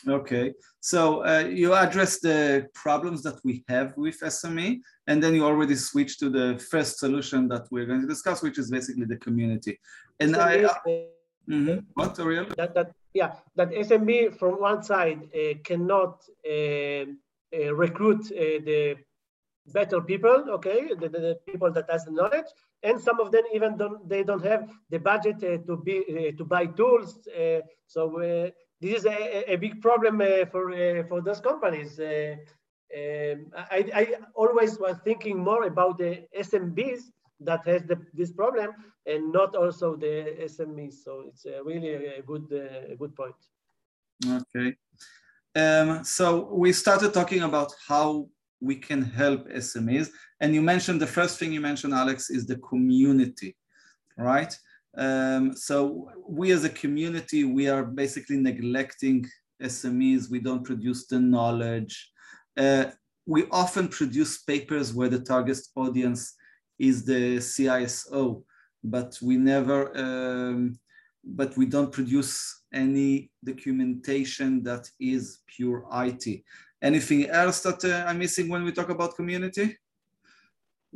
Okay, 0.06 0.54
so 0.80 1.24
uh, 1.24 1.40
you 1.40 1.74
address 1.74 2.20
the 2.20 2.68
problems 2.72 3.22
that 3.24 3.40
we 3.44 3.64
have 3.68 3.96
with 3.96 4.20
SME, 4.20 4.80
and 5.08 5.20
then 5.20 5.34
you 5.34 5.44
already 5.44 5.74
switch 5.74 6.18
to 6.18 6.30
the 6.30 6.58
first 6.70 6.98
solution 6.98 7.48
that 7.48 7.66
we're 7.72 7.86
going 7.86 8.02
to 8.02 8.06
discuss, 8.06 8.40
which 8.40 8.58
is 8.58 8.70
basically 8.70 9.06
the 9.06 9.16
community. 9.16 9.80
And 10.20 10.34
SME, 10.34 10.40
I, 10.40 10.64
uh, 10.64 10.74
mm 11.48 11.66
-hmm. 11.66 11.84
what, 11.94 12.18
Ariel? 12.18 12.46
That, 12.56 12.74
that, 12.74 12.90
yeah, 13.12 13.32
that 13.56 13.70
SME 13.86 14.30
from 14.38 14.52
one 14.60 14.82
side 14.82 15.20
uh, 15.34 15.54
cannot 15.68 16.14
uh, 16.46 17.04
uh, 17.56 17.72
recruit 17.84 18.22
uh, 18.30 18.62
the 18.70 18.96
better 19.72 20.00
people, 20.00 20.38
okay, 20.56 20.80
the, 21.00 21.08
the, 21.08 21.38
people 21.44 21.72
that 21.72 21.90
has 21.90 22.04
the 22.04 22.12
knowledge, 22.12 22.50
and 22.82 23.00
some 23.00 23.18
of 23.20 23.30
them 23.30 23.44
even 23.52 23.76
don't 23.76 24.08
they 24.08 24.22
don't 24.22 24.44
have 24.44 24.62
the 24.90 24.98
budget 24.98 25.38
to 25.66 25.76
be 25.76 25.96
to 26.38 26.44
buy 26.44 26.64
tools. 26.78 27.10
so 27.86 28.00
this 28.80 28.98
is 29.00 29.06
a, 29.06 29.52
a 29.52 29.56
big 29.56 29.80
problem 29.80 30.20
uh, 30.20 30.46
for 30.50 30.70
uh, 30.70 31.04
for 31.08 31.20
those 31.20 31.40
companies. 31.40 31.98
Uh, 31.98 32.36
um, 32.96 33.46
I, 33.54 33.84
I, 33.94 34.14
always 34.34 34.78
was 34.78 34.96
thinking 35.04 35.38
more 35.38 35.64
about 35.64 35.98
the 35.98 36.24
SMBs 36.38 37.00
that 37.40 37.66
has 37.66 37.82
the, 37.82 38.00
this 38.14 38.32
problem 38.32 38.70
and 39.04 39.30
not 39.30 39.54
also 39.54 39.94
the 39.94 40.36
SMEs. 40.44 40.94
So 41.04 41.24
it's 41.28 41.44
really 41.64 42.06
a 42.06 42.22
good 42.22 42.50
a 42.52 42.96
good 42.96 43.14
point. 43.14 43.36
Okay. 44.26 44.76
Um, 45.54 46.04
so 46.04 46.48
we 46.52 46.72
started 46.72 47.12
talking 47.12 47.42
about 47.42 47.72
how 47.86 48.28
we 48.60 48.76
can 48.76 49.02
help 49.02 49.48
SMEs. 49.48 50.08
And 50.40 50.54
you 50.54 50.62
mentioned 50.62 51.00
the 51.00 51.06
first 51.06 51.38
thing 51.38 51.52
you 51.52 51.60
mentioned, 51.60 51.94
Alex, 51.94 52.30
is 52.30 52.46
the 52.46 52.56
community, 52.56 53.56
right? 54.16 54.56
Um, 54.96 55.54
so 55.54 56.10
we 56.28 56.50
as 56.52 56.64
a 56.64 56.70
community, 56.70 57.44
we 57.44 57.68
are 57.68 57.84
basically 57.84 58.36
neglecting 58.36 59.26
SMEs. 59.62 60.30
We 60.30 60.40
don't 60.40 60.64
produce 60.64 61.06
the 61.06 61.20
knowledge. 61.20 62.10
Uh, 62.56 62.86
we 63.26 63.46
often 63.50 63.88
produce 63.88 64.42
papers 64.42 64.94
where 64.94 65.08
the 65.08 65.20
target 65.20 65.58
audience 65.76 66.34
is 66.78 67.04
the 67.04 67.36
CISO, 67.36 68.42
but 68.82 69.18
we 69.20 69.36
never, 69.36 69.96
um, 69.96 70.78
but 71.24 71.56
we 71.56 71.66
don't 71.66 71.92
produce 71.92 72.62
any 72.72 73.30
documentation 73.44 74.62
that 74.62 74.88
is 75.00 75.40
pure 75.46 75.86
IT. 75.92 76.42
Anything 76.80 77.28
else 77.28 77.60
that 77.62 77.84
uh, 77.84 78.04
I'm 78.08 78.18
missing 78.18 78.48
when 78.48 78.64
we 78.64 78.72
talk 78.72 78.88
about 78.88 79.16
community? 79.16 79.76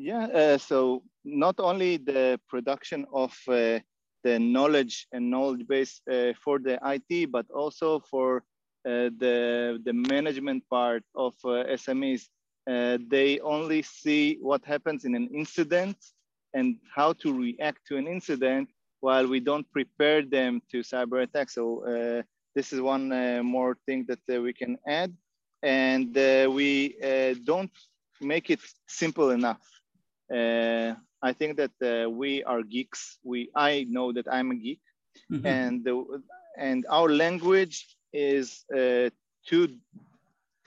Yeah, 0.03 0.27
uh, 0.27 0.59
so 0.59 1.05
not 1.25 1.61
only 1.61 1.97
the 1.97 2.41
production 2.49 3.07
of 3.13 3.39
uh, 3.47 3.79
the 4.25 4.37
knowledge 4.41 5.07
and 5.13 5.31
knowledge 5.31 5.65
base 5.69 6.01
uh, 6.11 6.33
for 6.45 6.59
the 6.59 6.77
IT, 6.83 7.31
but 7.31 7.47
also 7.55 8.01
for 8.11 8.39
uh, 8.85 9.15
the, 9.23 9.81
the 9.85 9.93
management 9.93 10.65
part 10.69 11.05
of 11.15 11.35
uh, 11.45 11.71
SMEs. 11.79 12.25
Uh, 12.69 12.99
they 13.09 13.39
only 13.41 13.83
see 13.83 14.39
what 14.43 14.65
happens 14.65 15.05
in 15.05 15.15
an 15.15 15.29
incident 15.33 15.97
and 16.53 16.79
how 16.93 17.13
to 17.13 17.33
react 17.33 17.87
to 17.87 17.97
an 17.97 18.09
incident 18.09 18.69
while 18.99 19.29
we 19.29 19.39
don't 19.39 19.71
prepare 19.71 20.23
them 20.23 20.61
to 20.73 20.79
cyber 20.79 21.23
attack. 21.23 21.49
So 21.49 22.25
this 22.57 22.73
is 22.73 22.81
one 22.81 23.09
more 23.45 23.77
thing 23.87 24.07
that 24.09 24.43
we 24.43 24.53
can 24.53 24.79
add. 24.85 25.15
And 25.63 26.13
we 26.53 26.97
don't 27.45 27.71
make 28.21 28.51
it 28.51 28.61
simple 28.89 29.31
enough. 29.31 29.82
Uh, 30.33 30.95
I 31.23 31.33
think 31.33 31.57
that 31.59 31.75
uh, 31.83 32.11
we 32.11 32.43
are 32.45 32.63
geeks. 32.63 33.19
We 33.23 33.51
I 33.55 33.87
know 33.89 34.13
that 34.13 34.27
I'm 34.31 34.51
a 34.51 34.55
geek, 34.55 34.81
mm-hmm. 35.31 35.47
and 35.47 35.85
the, 35.85 36.23
and 36.59 36.87
our 36.89 37.09
language 37.09 37.97
is 38.13 38.65
uh, 38.75 39.11
too 39.47 39.69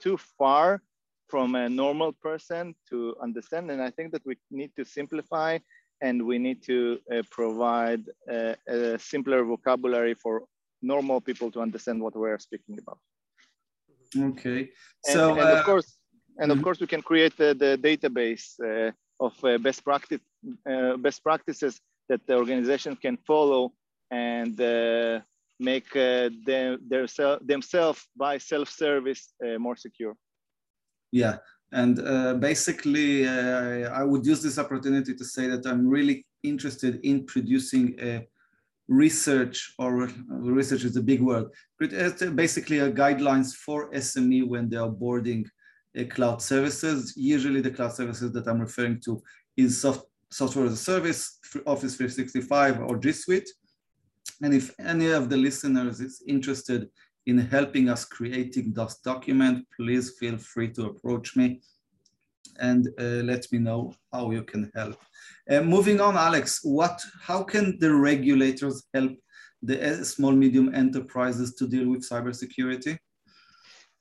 too 0.00 0.16
far 0.38 0.82
from 1.28 1.54
a 1.54 1.68
normal 1.68 2.12
person 2.12 2.74
to 2.88 3.16
understand. 3.20 3.70
And 3.70 3.82
I 3.82 3.90
think 3.90 4.12
that 4.12 4.24
we 4.24 4.36
need 4.50 4.72
to 4.76 4.84
simplify 4.84 5.58
and 6.00 6.24
we 6.24 6.38
need 6.38 6.62
to 6.64 6.98
uh, 7.12 7.22
provide 7.30 8.04
a, 8.28 8.54
a, 8.68 8.98
simpler 8.98 9.42
vocabulary 9.44 10.14
for 10.14 10.44
normal 10.82 11.20
people 11.20 11.50
to 11.50 11.60
understand 11.60 12.00
what 12.00 12.14
we're 12.14 12.38
speaking 12.38 12.78
about. 12.78 12.98
Okay. 14.16 14.70
So, 15.04 15.30
and, 15.30 15.40
and 15.40 15.48
of 15.48 15.58
uh, 15.58 15.64
course, 15.64 15.96
And 16.38 16.50
of 16.50 16.58
mm-hmm. 16.58 16.64
course, 16.64 16.80
we 16.80 16.86
can 16.86 17.02
create 17.02 17.36
the, 17.36 17.54
the 17.54 17.78
database 17.80 18.60
uh, 18.60 18.92
of 19.20 19.32
uh, 19.44 19.58
best 19.58 19.84
practice 19.84 20.20
uh, 20.70 20.96
best 20.96 21.22
practices 21.22 21.80
that 22.08 22.20
the 22.26 22.34
organization 22.34 22.96
can 22.96 23.16
follow 23.26 23.72
and 24.10 24.60
uh, 24.60 25.20
make 25.58 25.94
uh, 25.96 26.30
them, 26.44 26.78
their 26.88 27.06
themselves 27.40 28.06
by 28.16 28.38
self-service 28.38 29.32
uh, 29.44 29.58
more 29.58 29.76
secure. 29.76 30.14
Yeah, 31.12 31.38
and 31.72 31.96
basically, 32.40 33.26
I 33.28 34.02
would 34.02 34.26
use 34.26 34.42
this 34.42 34.58
opportunity 34.58 35.14
to 35.14 35.24
say 35.24 35.46
that 35.48 35.66
I'm 35.66 35.86
really 35.86 36.26
interested 36.42 37.00
in 37.02 37.24
producing 37.26 37.98
a 38.00 38.26
research 38.88 39.74
or 39.78 40.08
research 40.28 40.84
is 40.84 40.96
a 40.96 41.02
big 41.02 41.20
word, 41.20 41.46
but 41.78 41.90
basically 42.36 42.78
a 42.80 42.92
guidelines 42.92 43.54
for 43.54 43.90
SME 43.92 44.46
when 44.46 44.68
they 44.68 44.76
are 44.76 44.90
boarding 44.90 45.44
uh, 45.44 45.55
cloud 46.04 46.42
services. 46.42 47.14
Usually 47.16 47.60
the 47.60 47.70
cloud 47.70 47.92
services 47.92 48.32
that 48.32 48.46
I'm 48.46 48.60
referring 48.60 49.00
to 49.06 49.22
is 49.56 49.80
soft, 49.80 50.06
software 50.30 50.66
as 50.66 50.72
a 50.72 50.76
service, 50.76 51.38
Office 51.66 51.96
365 51.96 52.80
or 52.82 52.96
G 52.98 53.12
Suite. 53.12 53.48
And 54.42 54.52
if 54.52 54.74
any 54.78 55.10
of 55.10 55.30
the 55.30 55.36
listeners 55.36 56.00
is 56.00 56.22
interested 56.26 56.88
in 57.26 57.38
helping 57.38 57.88
us 57.88 58.04
creating 58.04 58.72
this 58.72 58.98
document, 58.98 59.66
please 59.74 60.14
feel 60.18 60.36
free 60.36 60.70
to 60.74 60.86
approach 60.86 61.36
me 61.36 61.60
and 62.60 62.88
uh, 62.98 63.22
let 63.24 63.50
me 63.52 63.58
know 63.58 63.92
how 64.12 64.30
you 64.30 64.42
can 64.42 64.70
help. 64.74 64.96
Uh, 65.50 65.60
moving 65.62 66.00
on, 66.00 66.16
Alex, 66.16 66.60
what, 66.62 67.00
how 67.20 67.42
can 67.42 67.78
the 67.80 67.92
regulators 67.92 68.84
help 68.94 69.12
the 69.62 69.82
uh, 69.82 70.04
small 70.04 70.32
medium 70.32 70.74
enterprises 70.74 71.54
to 71.54 71.66
deal 71.66 71.88
with 71.88 72.08
cybersecurity? 72.08 72.98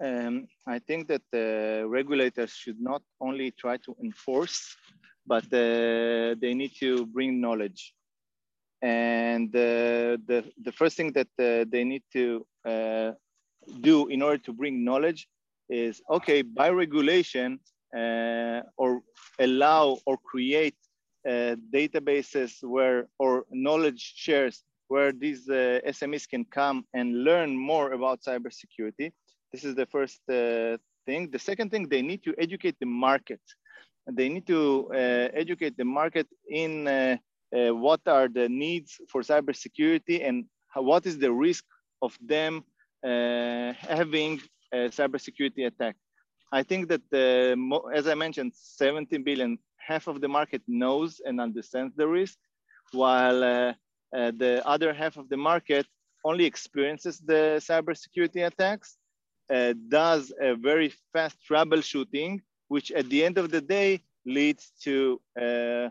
Um, 0.03 0.47
I 0.67 0.79
think 0.79 1.07
that 1.07 1.21
the 1.31 1.85
regulators 1.87 2.51
should 2.51 2.79
not 2.81 3.01
only 3.21 3.51
try 3.51 3.77
to 3.77 3.95
enforce, 4.03 4.75
but 5.25 5.45
uh, 5.45 6.35
they 6.41 6.53
need 6.53 6.73
to 6.79 7.05
bring 7.07 7.39
knowledge. 7.39 7.93
And 8.81 9.55
uh, 9.55 10.19
the, 10.27 10.43
the 10.61 10.71
first 10.71 10.97
thing 10.97 11.13
that 11.13 11.27
uh, 11.39 11.65
they 11.69 11.83
need 11.83 12.03
to 12.13 12.45
uh, 12.65 13.11
do 13.81 14.07
in 14.07 14.21
order 14.21 14.37
to 14.39 14.53
bring 14.53 14.83
knowledge 14.83 15.27
is, 15.69 16.01
okay, 16.09 16.41
by 16.41 16.69
regulation, 16.69 17.59
uh, 17.95 18.61
or 18.77 19.01
allow 19.39 19.97
or 20.05 20.17
create 20.17 20.75
uh, 21.27 21.55
databases 21.73 22.61
where 22.61 23.07
or 23.17 23.45
knowledge 23.49 24.13
shares 24.15 24.63
where 24.87 25.11
these 25.11 25.47
SMEs 25.47 26.27
can 26.29 26.45
come 26.45 26.85
and 26.93 27.23
learn 27.23 27.57
more 27.57 27.93
about 27.93 28.21
cybersecurity. 28.21 29.11
This 29.51 29.63
is 29.63 29.75
the 29.75 29.85
first 29.85 30.21
thing. 30.27 31.31
The 31.31 31.39
second 31.39 31.71
thing, 31.71 31.87
they 31.87 32.01
need 32.01 32.23
to 32.23 32.33
educate 32.37 32.75
the 32.79 32.85
market. 32.85 33.41
They 34.07 34.29
need 34.29 34.47
to 34.47 34.89
educate 34.93 35.77
the 35.77 35.85
market 35.85 36.27
in 36.49 36.87
uh, 37.55 37.73
what 37.73 38.01
are 38.07 38.27
the 38.27 38.49
needs 38.49 38.99
for 39.09 39.21
cybersecurity 39.21 40.27
and 40.27 40.45
how, 40.67 40.81
what 40.81 41.05
is 41.05 41.17
the 41.17 41.31
risk 41.31 41.63
of 42.01 42.17
them 42.19 42.63
uh, 43.03 43.73
having 43.97 44.41
a 44.73 44.89
cybersecurity 44.89 45.67
attack. 45.67 45.95
I 46.51 46.63
think 46.63 46.89
that, 46.89 47.01
the, 47.11 47.55
as 47.93 48.07
I 48.07 48.15
mentioned, 48.15 48.53
17 48.55 49.23
billion, 49.23 49.57
half 49.77 50.07
of 50.07 50.21
the 50.21 50.27
market 50.27 50.61
knows 50.67 51.21
and 51.23 51.39
understands 51.39 51.93
the 51.95 52.07
risk, 52.07 52.37
while 52.91 53.43
uh, 53.43 53.73
uh, 54.15 54.31
the 54.37 54.61
other 54.65 54.93
half 54.93 55.17
of 55.17 55.29
the 55.29 55.37
market 55.37 55.85
only 56.23 56.45
experiences 56.45 57.19
the 57.19 57.61
cybersecurity 57.69 58.45
attacks, 58.45 58.97
uh, 58.97 59.04
does 59.49 60.33
a 60.41 60.55
very 60.55 60.93
fast 61.13 61.37
troubleshooting, 61.47 62.41
which 62.67 62.91
at 62.91 63.09
the 63.09 63.23
end 63.23 63.37
of 63.37 63.51
the 63.51 63.61
day 63.61 64.01
leads 64.25 64.71
to 64.81 65.21
uh, 65.39 65.89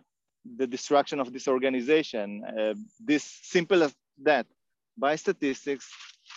the 0.56 0.66
destruction 0.66 1.20
of 1.20 1.32
this 1.32 1.48
organization. 1.48 2.44
Uh, 2.44 2.74
this 3.00 3.24
simple 3.42 3.82
as 3.82 3.94
that. 4.22 4.46
By 4.96 5.16
statistics, 5.16 5.90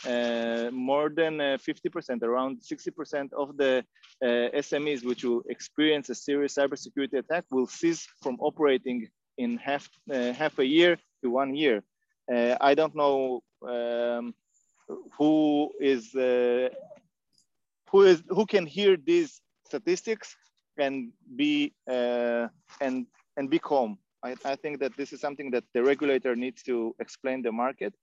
uh, 0.05 0.69
more 0.71 1.09
than 1.09 1.37
50%, 1.37 2.23
uh, 2.23 2.27
around 2.27 2.59
60% 2.61 3.33
of 3.33 3.55
the 3.55 3.85
uh, 4.21 4.25
SMEs 4.25 5.05
which 5.05 5.23
will 5.23 5.43
experience 5.47 6.09
a 6.09 6.15
serious 6.15 6.55
cybersecurity 6.55 7.19
attack 7.19 7.45
will 7.51 7.67
cease 7.67 8.07
from 8.23 8.37
operating 8.39 9.07
in 9.37 9.57
half, 9.57 9.87
half 10.09 10.57
a 10.57 10.65
year 10.65 10.97
to 11.23 11.29
one 11.29 11.55
year. 11.55 11.83
I 12.29 12.73
don't 12.73 12.95
know 12.95 13.43
um, 13.61 14.33
who 15.17 15.71
is 15.79 16.11
who 17.91 18.03
is 18.03 18.23
who 18.29 18.45
can 18.45 18.65
hear 18.65 18.97
these 18.97 19.41
statistics 19.65 20.35
and 20.77 21.11
be 21.35 21.73
uh, 21.89 22.47
and 22.81 23.07
and 23.37 23.49
be 23.49 23.59
calm. 23.59 23.97
I, 24.23 24.35
I, 24.45 24.55
think 24.55 24.79
that 24.79 24.97
this 24.97 25.13
is 25.13 25.21
something 25.21 25.51
that 25.51 25.63
the 25.73 25.83
regulator 25.83 26.35
needs 26.35 26.63
to 26.63 26.95
explain 26.99 27.43
the 27.43 27.51
market. 27.51 27.93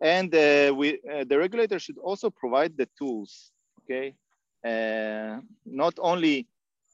And 0.00 0.32
uh, 0.34 0.72
we, 0.74 1.00
uh, 1.12 1.24
the 1.24 1.36
regulator 1.36 1.80
should 1.80 1.98
also 1.98 2.30
provide 2.30 2.76
the 2.76 2.88
tools, 2.96 3.50
okay? 3.82 4.14
Uh, 4.64 5.40
not 5.66 5.94
only 5.98 6.46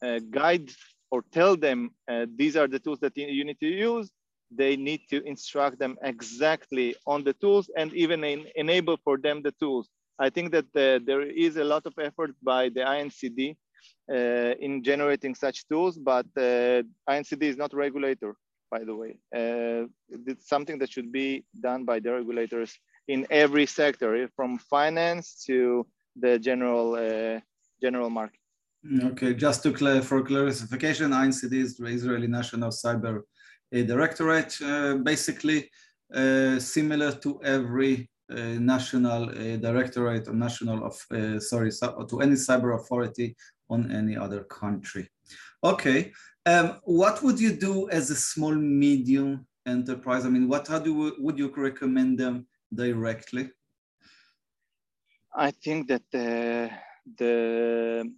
uh, 0.02 0.20
guide 0.30 0.70
or 1.10 1.22
tell 1.30 1.56
them 1.56 1.90
uh, 2.08 2.26
these 2.34 2.56
are 2.56 2.66
the 2.66 2.78
tools 2.78 3.00
that 3.00 3.16
you 3.16 3.44
need 3.44 3.60
to 3.60 3.66
use, 3.66 4.10
they 4.50 4.76
need 4.76 5.02
to 5.10 5.22
instruct 5.24 5.78
them 5.78 5.96
exactly 6.02 6.94
on 7.06 7.24
the 7.24 7.32
tools 7.34 7.70
and 7.76 7.92
even 7.92 8.24
in, 8.24 8.46
enable 8.56 8.96
for 9.04 9.18
them 9.18 9.42
the 9.42 9.52
tools. 9.52 9.88
I 10.18 10.30
think 10.30 10.52
that 10.52 10.66
uh, 10.76 11.04
there 11.04 11.22
is 11.22 11.56
a 11.56 11.64
lot 11.64 11.86
of 11.86 11.94
effort 11.98 12.32
by 12.42 12.68
the 12.68 12.80
INCD 12.80 13.56
in 14.60 14.82
generating 14.82 15.34
such 15.34 15.66
tools, 15.68 15.98
but 15.98 16.26
INCD 16.36 17.42
is 17.42 17.56
not 17.56 17.74
regulator, 17.74 18.34
by 18.70 18.84
the 18.84 18.94
way. 18.94 19.18
it's 19.32 20.48
something 20.48 20.78
that 20.78 20.90
should 20.90 21.10
be 21.10 21.44
done 21.60 21.84
by 21.84 21.98
the 22.00 22.12
regulators 22.12 22.70
in 23.08 23.26
every 23.30 23.66
sector, 23.66 24.14
eh, 24.16 24.26
from 24.36 24.58
finance 24.58 25.44
to 25.46 25.86
the 26.16 26.38
general 26.38 26.94
uh, 26.94 27.40
general 27.80 28.10
market. 28.10 28.40
Okay, 29.02 29.34
just 29.34 29.62
to 29.62 29.72
clear 29.72 30.02
for 30.02 30.22
clarification, 30.22 31.10
INCD 31.10 31.54
is 31.54 31.76
the 31.76 31.86
Israeli 31.86 32.26
National 32.26 32.70
Cyber 32.70 33.22
Directorate, 33.72 34.56
uh, 34.62 34.94
basically 34.96 35.70
uh, 36.14 36.58
similar 36.58 37.12
to 37.12 37.40
every 37.42 37.94
uh, 37.94 38.04
national 38.58 39.30
uh, 39.30 39.56
directorate 39.56 40.28
or 40.28 40.34
national 40.34 40.84
of 40.84 40.96
uh, 41.10 41.38
sorry 41.38 41.70
to 41.70 42.20
any 42.20 42.34
cyber 42.34 42.74
authority 42.78 43.36
on 43.68 43.90
any 43.90 44.16
other 44.16 44.44
country. 44.44 45.08
Okay, 45.62 46.12
um, 46.46 46.78
what 46.82 47.22
would 47.22 47.40
you 47.40 47.52
do 47.52 47.88
as 47.90 48.10
a 48.10 48.16
small 48.16 48.54
medium 48.54 49.46
enterprise? 49.66 50.26
I 50.26 50.28
mean, 50.28 50.48
what 50.48 50.68
how 50.68 50.78
do 50.78 51.14
would 51.18 51.38
you 51.38 51.52
recommend 51.56 52.18
them 52.18 52.46
directly? 52.74 53.50
I 55.34 55.50
think 55.50 55.88
that 55.88 56.02
the, 56.12 56.70
the 57.18 58.12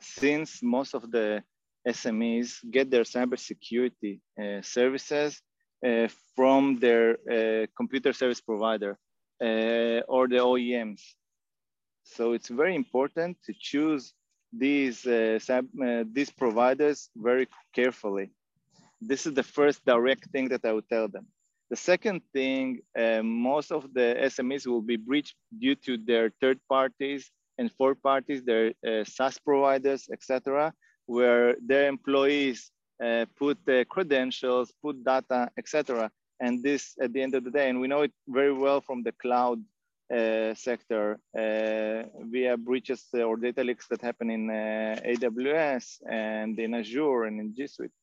since 0.00 0.62
most 0.62 0.94
of 0.94 1.10
the 1.10 1.42
SMEs 1.86 2.58
get 2.70 2.90
their 2.90 3.02
cybersecurity 3.02 4.20
uh, 4.40 4.62
services 4.62 5.40
uh, 5.86 6.08
from 6.34 6.78
their 6.78 7.18
uh, 7.30 7.66
computer 7.76 8.12
service 8.12 8.40
provider 8.40 8.96
uh, 9.42 10.00
or 10.08 10.28
the 10.28 10.36
OEMs. 10.36 11.02
So 12.04 12.32
it's 12.32 12.48
very 12.48 12.74
important 12.76 13.38
to 13.46 13.52
choose 13.58 14.14
these, 14.52 15.06
uh, 15.06 15.38
uh, 15.50 16.04
these 16.12 16.30
providers 16.30 17.10
very 17.16 17.48
carefully. 17.74 18.30
This 19.00 19.26
is 19.26 19.34
the 19.34 19.42
first 19.42 19.84
direct 19.84 20.30
thing 20.30 20.48
that 20.50 20.64
I 20.64 20.72
would 20.72 20.88
tell 20.88 21.08
them. 21.08 21.26
The 21.70 21.76
second 21.76 22.20
thing, 22.32 22.82
uh, 22.96 23.22
most 23.22 23.72
of 23.72 23.92
the 23.94 24.14
SMEs 24.20 24.66
will 24.66 24.82
be 24.82 24.96
breached 24.96 25.34
due 25.58 25.74
to 25.86 25.96
their 25.96 26.30
third 26.40 26.60
parties 26.68 27.30
and 27.58 27.72
fourth 27.72 28.00
parties, 28.02 28.44
their 28.44 28.72
uh, 28.86 29.04
SaaS 29.04 29.38
providers, 29.38 30.08
etc., 30.12 30.72
where 31.06 31.56
their 31.64 31.88
employees 31.88 32.70
uh, 33.02 33.24
put 33.36 33.58
credentials, 33.88 34.72
put 34.82 35.02
data, 35.02 35.50
etc. 35.58 36.10
And 36.44 36.62
this, 36.62 36.82
at 37.04 37.10
the 37.12 37.22
end 37.22 37.34
of 37.34 37.42
the 37.44 37.52
day, 37.58 37.66
and 37.70 37.80
we 37.80 37.88
know 37.88 38.02
it 38.02 38.12
very 38.28 38.52
well 38.52 38.80
from 38.80 39.02
the 39.02 39.12
cloud 39.12 39.58
uh, 40.12 40.52
sector 40.54 41.04
uh, 41.42 42.02
via 42.32 42.56
breaches 42.56 43.02
or 43.14 43.36
data 43.36 43.62
leaks 43.62 43.86
that 43.88 44.02
happen 44.02 44.28
in 44.28 44.50
uh, 44.50 45.00
AWS 45.12 45.84
and 46.10 46.58
in 46.58 46.74
Azure 46.74 47.24
and 47.24 47.40
in 47.40 47.54
G 47.56 47.66
Suite, 47.66 47.96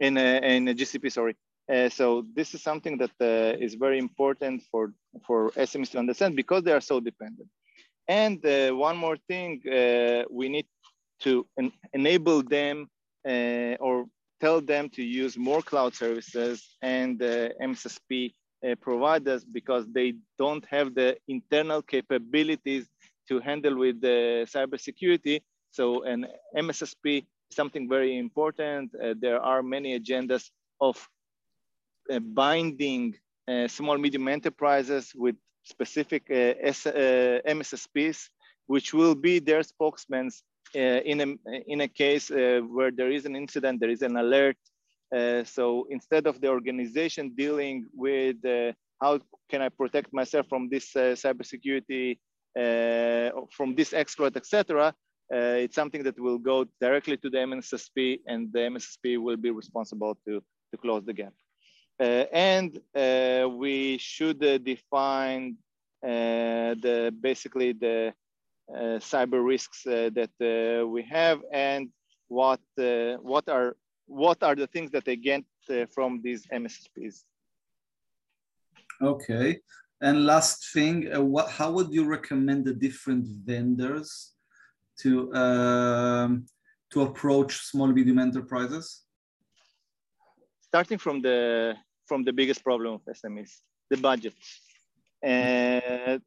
in, 0.00 0.16
in 0.16 0.66
GCP, 0.78 1.12
sorry. 1.12 1.36
Uh, 1.72 1.88
so 1.88 2.26
this 2.34 2.54
is 2.54 2.62
something 2.62 2.98
that 2.98 3.12
uh, 3.20 3.56
is 3.58 3.74
very 3.74 3.98
important 3.98 4.62
for, 4.70 4.92
for 5.26 5.50
SMEs 5.52 5.90
to 5.92 5.98
understand 5.98 6.36
because 6.36 6.62
they 6.62 6.72
are 6.72 6.80
so 6.80 7.00
dependent. 7.00 7.48
And 8.06 8.44
uh, 8.44 8.70
one 8.72 8.96
more 8.96 9.16
thing, 9.28 9.62
uh, 9.66 10.24
we 10.30 10.48
need 10.48 10.66
to 11.20 11.46
en 11.58 11.72
enable 11.92 12.42
them 12.42 12.88
uh, 13.26 13.76
or 13.80 14.06
tell 14.40 14.60
them 14.60 14.88
to 14.90 15.02
use 15.02 15.36
more 15.36 15.62
cloud 15.62 15.94
services 15.94 16.76
and 16.82 17.22
uh, 17.22 17.48
MSSP 17.62 18.32
providers 18.80 19.44
because 19.44 19.84
they 19.92 20.14
don't 20.38 20.64
have 20.64 20.94
the 20.94 21.16
internal 21.28 21.82
capabilities 21.82 22.86
to 23.28 23.38
handle 23.38 23.76
with 23.76 24.00
the 24.00 24.46
cybersecurity. 24.50 25.42
So 25.70 26.02
an 26.04 26.26
MSSP 26.56 27.26
something 27.54 27.88
very 27.88 28.18
important. 28.18 28.94
Uh, 28.94 29.14
there 29.18 29.40
are 29.40 29.62
many 29.62 29.98
agendas 29.98 30.50
of 30.80 30.96
uh, 32.10 32.18
binding 32.18 33.14
uh, 33.48 33.68
small 33.68 33.96
medium 33.98 34.28
enterprises 34.28 35.12
with 35.14 35.36
specific 35.62 36.24
S, 36.28 36.84
MSSPs, 36.84 38.28
which 38.66 38.92
will 38.92 39.14
be 39.14 39.38
their 39.38 39.62
spokesmen 39.62 40.30
in, 40.74 41.20
a, 41.20 41.52
in 41.66 41.80
a 41.82 41.88
case 41.88 42.30
where 42.30 42.90
there 42.90 43.10
is 43.10 43.24
an 43.24 43.36
incident, 43.36 43.80
there 43.80 43.90
is 43.90 44.02
an 44.02 44.16
alert. 44.16 44.56
so 45.44 45.86
instead 45.90 46.26
of 46.26 46.40
the 46.40 46.48
organization 46.48 47.34
dealing 47.34 47.86
with 47.94 48.36
how 49.00 49.20
can 49.50 49.60
I 49.62 49.68
protect 49.68 50.12
myself 50.12 50.46
from 50.48 50.68
this 50.68 50.94
uh, 50.96 51.14
cybersecurity, 51.24 52.18
uh, 52.58 53.30
from 53.50 53.74
this 53.74 53.92
exploit, 53.92 54.36
etc. 54.36 54.94
Uh, 55.32 55.64
it's 55.64 55.74
something 55.74 56.02
that 56.02 56.18
will 56.18 56.38
go 56.38 56.66
directly 56.80 57.16
to 57.16 57.30
the 57.30 57.38
MSSP 57.38 58.20
and 58.26 58.52
the 58.52 58.60
MSSP 58.60 59.18
will 59.18 59.36
be 59.36 59.50
responsible 59.50 60.16
to, 60.26 60.42
to 60.70 60.76
close 60.76 61.04
the 61.04 61.12
gap. 61.12 61.32
Uh, 61.98 62.24
and 62.32 62.80
uh, 62.94 63.48
we 63.48 63.98
should 63.98 64.44
uh, 64.44 64.58
define 64.58 65.56
uh, 66.04 66.74
the 66.84 67.14
basically 67.20 67.72
the 67.72 68.08
uh, 68.08 68.10
Uh, 68.72 68.98
cyber 68.98 69.44
risks 69.44 69.86
uh, 69.86 70.08
that 70.14 70.30
uh, 70.40 70.86
we 70.86 71.02
have 71.02 71.42
and 71.52 71.90
what 72.28 72.60
what 73.20 73.46
are 73.46 73.76
what 74.06 74.42
are 74.42 74.54
the 74.54 74.66
things 74.66 74.90
that 74.90 75.04
they 75.04 75.16
get 75.16 75.44
from 75.94 76.22
these 76.22 76.46
MSPs. 76.46 77.24
Okay, 79.02 79.60
and 80.00 80.24
last 80.24 80.72
thing, 80.72 81.04
what 81.30 81.50
how 81.50 81.72
would 81.72 81.92
you 81.92 82.06
recommend 82.06 82.64
the 82.64 82.72
different 82.72 83.26
vendors 83.44 84.32
to 85.00 85.32
um, 85.34 86.46
to 86.90 87.02
approach 87.02 87.58
small 87.66 87.88
medium 87.88 88.18
enterprises? 88.18 89.02
Starting 90.62 90.96
from 90.96 91.20
the 91.20 91.74
from 92.06 92.24
the 92.24 92.32
biggest 92.32 92.64
problem 92.64 92.94
of 92.94 93.02
SMEs, 93.04 93.60
the 93.90 93.98
budget. 93.98 94.34
Mm-hmm. 95.22 95.28
And 95.28 96.22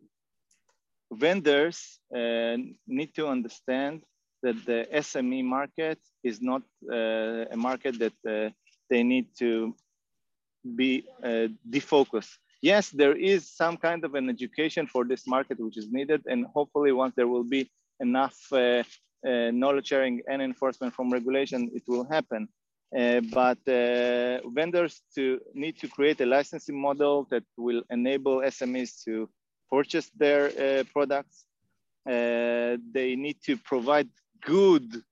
vendors 1.11 1.99
uh, 2.15 2.57
need 2.87 3.13
to 3.15 3.27
understand 3.27 4.01
that 4.43 4.65
the 4.65 4.87
SME 4.93 5.43
market 5.43 5.99
is 6.23 6.41
not 6.41 6.61
uh, 6.91 7.45
a 7.51 7.57
market 7.57 7.99
that 7.99 8.13
uh, 8.27 8.49
they 8.89 9.03
need 9.03 9.27
to 9.39 9.75
be 10.75 11.05
defocused. 11.69 12.33
Yes, 12.61 12.89
there 12.89 13.15
is 13.15 13.49
some 13.49 13.77
kind 13.77 14.03
of 14.03 14.15
an 14.15 14.29
education 14.29 14.87
for 14.87 15.05
this 15.05 15.27
market 15.27 15.59
which 15.59 15.77
is 15.77 15.91
needed, 15.91 16.21
and 16.25 16.45
hopefully 16.47 16.91
once 16.91 17.13
there 17.15 17.27
will 17.27 17.43
be 17.43 17.69
enough 17.99 18.37
uh, 18.51 18.83
uh, 19.25 19.51
knowledge 19.51 19.87
sharing 19.87 20.21
and 20.27 20.41
enforcement 20.41 20.93
from 20.93 21.11
regulation, 21.11 21.71
it 21.73 21.83
will 21.87 22.05
happen. 22.05 22.47
Uh, 22.97 23.19
but 23.33 23.57
vendors 23.65 25.01
to 25.13 25.39
need 25.53 25.77
to 25.77 25.87
create 25.89 26.21
a 26.21 26.25
licensing 26.25 26.79
model 26.79 27.27
that 27.29 27.43
will 27.57 27.83
enable 27.89 28.37
SMEs 28.37 29.03
to 29.03 29.29
purchase 29.71 30.09
their 30.17 30.45
uh, 30.47 30.83
products. 30.93 31.45
Uh, 32.05 32.77
they 32.91 33.15
need 33.15 33.37
to 33.45 33.57
provide 33.57 34.09
good 34.41 35.03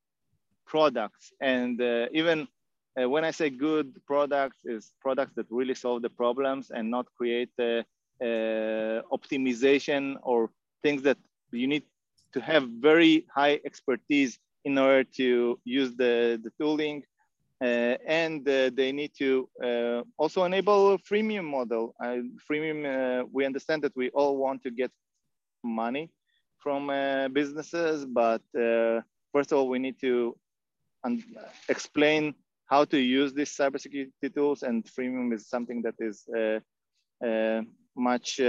products, 0.65 1.33
and 1.41 1.81
even 2.13 2.47
when 2.95 3.25
I 3.25 3.31
say 3.31 3.49
good 3.49 4.01
products, 4.07 4.57
is 4.63 4.93
products 5.01 5.33
that 5.35 5.47
really 5.49 5.75
solve 5.75 6.01
the 6.01 6.09
problems 6.09 6.71
and 6.71 6.89
not 6.89 7.05
create 7.17 7.49
the 7.57 7.85
optimization 8.21 10.15
or 10.23 10.49
things 10.81 11.01
that 11.03 11.17
you 11.51 11.67
need 11.67 11.83
to 12.33 12.41
have 12.41 12.63
very 12.69 13.25
high 13.33 13.59
expertise 13.65 14.39
in 14.65 14.77
order 14.77 15.03
to 15.03 15.59
use 15.63 15.95
the, 15.95 16.39
the 16.43 16.51
tooling. 16.59 17.03
Uh, 17.61 17.95
and 18.05 18.47
uh, 18.49 18.69
they 18.73 18.91
need 18.91 19.11
to 19.17 19.47
uh, 19.63 20.01
also 20.17 20.43
enable 20.43 20.93
a 20.93 20.97
freemium 20.97 21.45
model. 21.45 21.95
freemium, 22.49 22.83
uh, 22.85 23.25
we 23.31 23.45
understand 23.45 23.81
that 23.81 23.95
we 23.95 24.09
all 24.09 24.37
want 24.37 24.61
to 24.63 24.71
get 24.71 24.91
money 25.63 26.11
from 26.57 26.89
uh, 26.89 27.27
businesses, 27.29 28.05
but 28.05 28.41
uh, 28.59 29.01
first 29.31 29.51
of 29.51 29.59
all, 29.59 29.69
we 29.69 29.79
need 29.79 29.99
to 30.01 30.35
explain 31.69 32.33
how 32.65 32.83
to 32.83 32.97
use 32.97 33.33
these 33.33 33.55
cybersecurity 33.55 34.33
tools, 34.33 34.63
and 34.63 34.83
freemium 34.85 35.33
is 35.33 35.47
something 35.47 35.81
that 35.83 35.95
is 35.99 36.27
much 37.95 38.39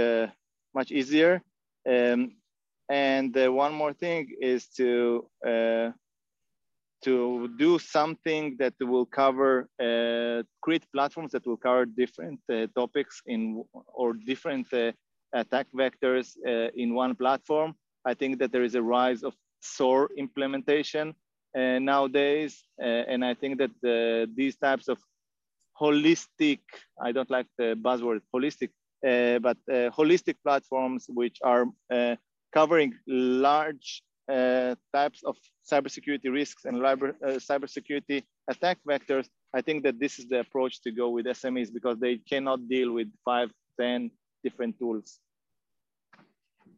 much 0.73 0.91
easier. 0.91 1.41
Um, 1.87 2.35
and 2.89 3.35
uh, 3.37 3.51
one 3.51 3.73
more 3.73 3.93
thing 3.93 4.29
is 4.39 4.67
to 4.77 5.27
uh, 5.45 5.91
to 7.03 7.49
do 7.57 7.77
something 7.79 8.55
that 8.59 8.73
will 8.81 9.05
cover 9.05 9.69
uh, 9.79 10.43
create 10.61 10.85
platforms 10.91 11.31
that 11.31 11.45
will 11.45 11.57
cover 11.57 11.85
different 11.85 12.39
uh, 12.51 12.67
topics 12.75 13.21
in 13.25 13.63
or 13.93 14.13
different 14.13 14.71
uh, 14.73 14.91
attack 15.33 15.67
vectors 15.75 16.35
uh, 16.47 16.69
in 16.75 16.93
one 16.93 17.15
platform. 17.15 17.75
I 18.05 18.13
think 18.13 18.39
that 18.39 18.51
there 18.51 18.63
is 18.63 18.75
a 18.75 18.81
rise 18.81 19.23
of 19.23 19.33
SOAR 19.61 20.09
implementation 20.17 21.13
nowadays, 21.55 22.63
and 22.77 23.25
I 23.25 23.33
think 23.33 23.57
that 23.57 23.71
the, 23.81 24.29
these 24.35 24.55
types 24.57 24.87
of 24.87 24.99
holistic, 25.81 26.59
I 27.01 27.11
don't 27.11 27.31
like 27.31 27.47
the 27.57 27.75
buzzword 27.81 28.21
holistic, 28.33 28.69
but 29.01 29.57
holistic 29.67 30.35
platforms 30.43 31.05
which 31.09 31.39
are 31.43 31.65
covering 32.53 32.93
large 33.07 34.03
uh, 34.31 34.75
types 34.93 35.23
of 35.23 35.35
cybersecurity 35.71 36.31
risks 36.31 36.65
and 36.65 36.79
liber, 36.79 37.15
uh, 37.25 37.31
cybersecurity 37.49 38.23
attack 38.47 38.77
vectors, 38.87 39.27
I 39.53 39.61
think 39.61 39.83
that 39.83 39.99
this 39.99 40.19
is 40.19 40.27
the 40.27 40.39
approach 40.39 40.81
to 40.83 40.91
go 40.91 41.09
with 41.09 41.25
SMEs 41.25 41.73
because 41.73 41.97
they 41.99 42.17
cannot 42.17 42.67
deal 42.69 42.93
with 42.93 43.07
five, 43.25 43.51
10 43.79 44.11
different 44.43 44.77
tools. 44.79 45.19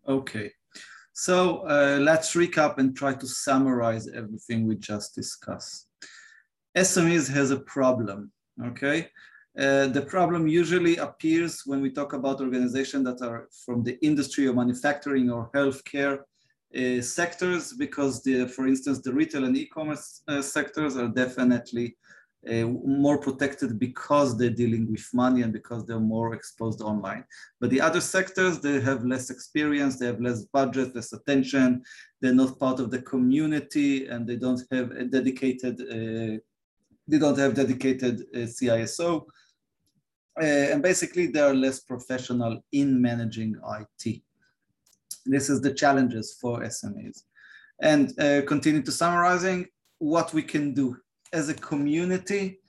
Okay, 0.08 0.52
so 1.14 1.60
uh, 1.68 2.00
let's 2.02 2.34
recap 2.34 2.78
and 2.78 2.96
try 2.96 3.14
to 3.14 3.28
summarize 3.28 4.08
everything 4.08 4.68
we 4.68 4.76
just 4.76 5.14
discussed. 5.14 5.88
SMEs 6.78 7.30
has 7.32 7.52
a 7.52 7.60
problem, 7.60 8.32
okay? 8.66 9.10
Uh, 9.58 9.88
the 9.88 10.02
problem 10.02 10.48
usually 10.48 10.96
appears 10.98 11.64
when 11.66 11.82
we 11.82 11.92
talk 11.92 12.14
about 12.14 12.40
organizations 12.40 13.04
that 13.04 13.22
are 13.22 13.50
from 13.66 13.84
the 13.84 13.98
industry 14.04 14.48
or 14.48 14.54
manufacturing 14.54 15.30
or 15.30 15.50
healthcare 15.54 16.20
uh, 16.78 17.02
sectors, 17.02 17.74
because 17.74 18.24
the, 18.24 18.48
for 18.48 18.68
instance, 18.68 19.02
the 19.02 19.14
retail 19.14 19.46
and 19.46 19.58
e-commerce 19.58 20.22
uh, 20.28 20.42
sectors 20.42 20.98
are 20.98 21.08
definitely 21.08 21.96
uh, 22.48 22.66
more 22.86 23.18
protected 23.18 23.78
because 23.78 24.38
they're 24.38 24.50
dealing 24.50 24.90
with 24.90 25.06
money 25.14 25.42
and 25.42 25.52
because 25.52 25.86
they're 25.86 26.00
more 26.00 26.34
exposed 26.34 26.82
online. 26.82 27.26
But 27.60 27.70
the 27.70 27.82
other 27.82 28.00
sectors, 28.00 28.60
they 28.60 28.80
have 28.80 29.04
less 29.04 29.30
experience, 29.30 30.00
they 30.00 30.06
have 30.06 30.22
less 30.22 30.44
budget, 30.44 30.96
less 30.96 31.12
attention, 31.12 31.84
they're 32.22 32.34
not 32.34 32.58
part 32.58 32.80
of 32.80 32.92
the 32.92 33.02
community 33.02 34.08
and 34.08 34.26
they 34.28 34.38
don't 34.38 34.62
have 34.72 34.92
a 34.92 35.04
dedicated 35.04 35.82
uh, 35.82 36.40
they 37.10 37.18
don't 37.18 37.40
have 37.40 37.56
dedicated 37.56 38.22
uh, 38.34 38.40
CISO. 38.40 39.26
Uh, 40.40 40.46
and 40.46 40.82
basically 40.82 41.28
they 41.28 41.42
are 41.42 41.56
less 41.56 41.80
professional 41.80 42.62
in 42.72 43.02
managing 43.02 43.56
IT. 43.80 44.22
This 45.26 45.50
is 45.50 45.62
the 45.62 45.74
challenges 45.74 46.38
for 46.40 46.62
SMEs. 46.62 47.24
And 47.82 48.20
uh, 48.20 48.42
continue 48.48 48.82
to 48.82 48.92
summarizing 48.92 49.68
what 50.00 50.34
we 50.34 50.44
can 50.44 50.74
do 50.74 50.98
as 51.32 51.50
a 51.50 51.54
community, 51.54 52.60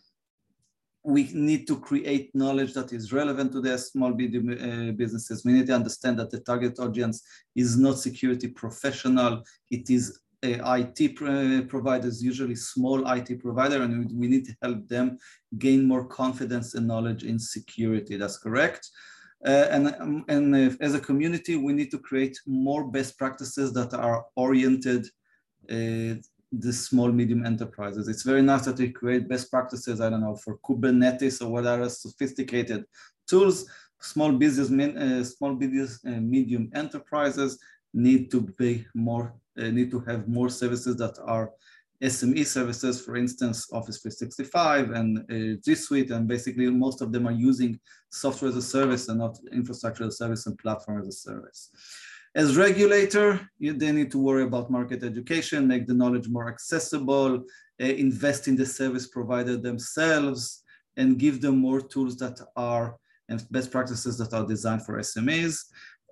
we 1.03 1.31
need 1.33 1.67
to 1.67 1.79
create 1.79 2.35
knowledge 2.35 2.75
that 2.75 2.93
is 2.93 3.13
relevant 3.13 3.53
to 3.53 3.61
the 3.61 3.79
small 3.79 4.13
uh, 4.13 4.93
businesses. 4.93 5.45
We 5.45 5.53
need 5.53 5.67
to 5.69 5.75
understand 5.75 6.19
that 6.19 6.31
the 6.31 6.41
target 6.41 6.79
audience 6.79 7.23
is 7.57 7.79
not 7.79 7.99
security 7.99 8.49
professional. 8.49 9.43
It 9.71 9.89
is 9.89 10.21
IT 10.43 11.17
providers, 11.69 12.23
usually 12.23 12.55
small 12.55 13.11
IT 13.13 13.41
provider, 13.41 13.83
and 13.83 14.11
we 14.19 14.27
need 14.27 14.47
to 14.47 14.57
help 14.63 14.89
them 14.89 15.19
gain 15.59 15.87
more 15.87 16.07
confidence 16.07 16.75
and 16.75 16.87
knowledge 16.87 17.25
in 17.25 17.39
security. 17.39 18.17
That's 18.17 18.39
correct. 18.39 18.89
Uh, 19.45 19.67
and 19.71 19.97
um, 20.01 20.25
and 20.29 20.55
as 20.81 20.95
a 20.95 21.01
community, 21.01 21.57
we 21.57 21.73
need 21.73 21.91
to 21.91 21.99
create 21.99 22.39
more 22.47 22.85
best 22.85 23.19
practices 23.19 23.73
that 23.73 23.95
are 23.95 24.27
oriented 24.37 25.07
uh, 25.71 26.15
the 26.53 26.73
small 26.73 27.11
medium 27.13 27.47
enterprises. 27.47 28.09
It's 28.09 28.23
very 28.23 28.43
nice 28.43 28.65
that 28.65 28.79
we 28.79 28.91
create 28.91 29.29
best 29.29 29.51
practices. 29.51 30.01
I 30.01 30.11
don't 30.11 30.21
know 30.21 30.37
for 30.37 30.59
Kubernetes 30.59 31.41
or 31.43 31.49
whatever 31.49 31.89
sophisticated 31.89 32.85
tools. 33.27 33.67
Small 34.03 34.33
business, 34.33 34.71
uh, 34.71 35.25
small 35.25 35.55
business, 35.55 36.01
uh, 36.07 36.21
medium 36.21 36.71
enterprises 36.75 37.59
need 37.93 38.31
to 38.31 38.41
be 38.59 38.87
more 38.95 39.35
uh, 39.59 39.69
need 39.69 39.91
to 39.91 40.01
have 40.01 40.29
more 40.29 40.49
services 40.49 40.97
that 40.97 41.19
are 41.25 41.51
SME 42.03 42.47
services, 42.47 43.05
for 43.05 43.17
instance, 43.17 43.69
Office 43.73 43.99
365 43.99 44.91
and 44.93 45.19
uh, 45.19 45.61
G 45.63 45.75
Suite, 45.75 46.11
and 46.11 46.27
basically 46.27 46.71
most 46.71 47.03
of 47.03 47.13
them 47.13 47.27
are 47.27 47.33
using 47.33 47.79
software 48.11 48.51
as 48.51 48.57
a 48.57 48.63
service 48.63 49.09
and 49.09 49.19
not 49.19 49.39
infrastructure 49.53 50.05
as 50.05 50.15
a 50.15 50.17
service 50.17 50.47
and 50.47 50.59
platform 50.59 51.01
as 51.01 51.09
a 51.09 51.13
service. 51.13 51.71
As 52.35 52.57
regulator, 52.57 53.41
you, 53.59 53.73
they 53.75 53.93
need 53.93 54.11
to 54.13 54.19
worry 54.19 54.45
about 54.45 54.71
market 54.71 55.03
education, 55.03 55.67
make 55.67 55.87
the 55.87 55.95
knowledge 55.95 56.29
more 56.29 56.49
accessible, 56.49 57.35
uh, 57.37 57.85
invest 57.85 58.49
in 58.49 58.57
the 58.57 58.67
service 58.67 59.09
provider 59.09 59.57
themselves, 59.57 60.63
and 60.97 61.19
give 61.19 61.41
them 61.41 61.59
more 61.59 61.81
tools 61.81 62.17
that 62.17 62.41
are 62.57 62.97
and 63.29 63.47
best 63.51 63.71
practices 63.71 64.19
that 64.19 64.33
are 64.33 64.47
designed 64.47 64.85
for 64.85 64.99
SMEs. 64.99 65.65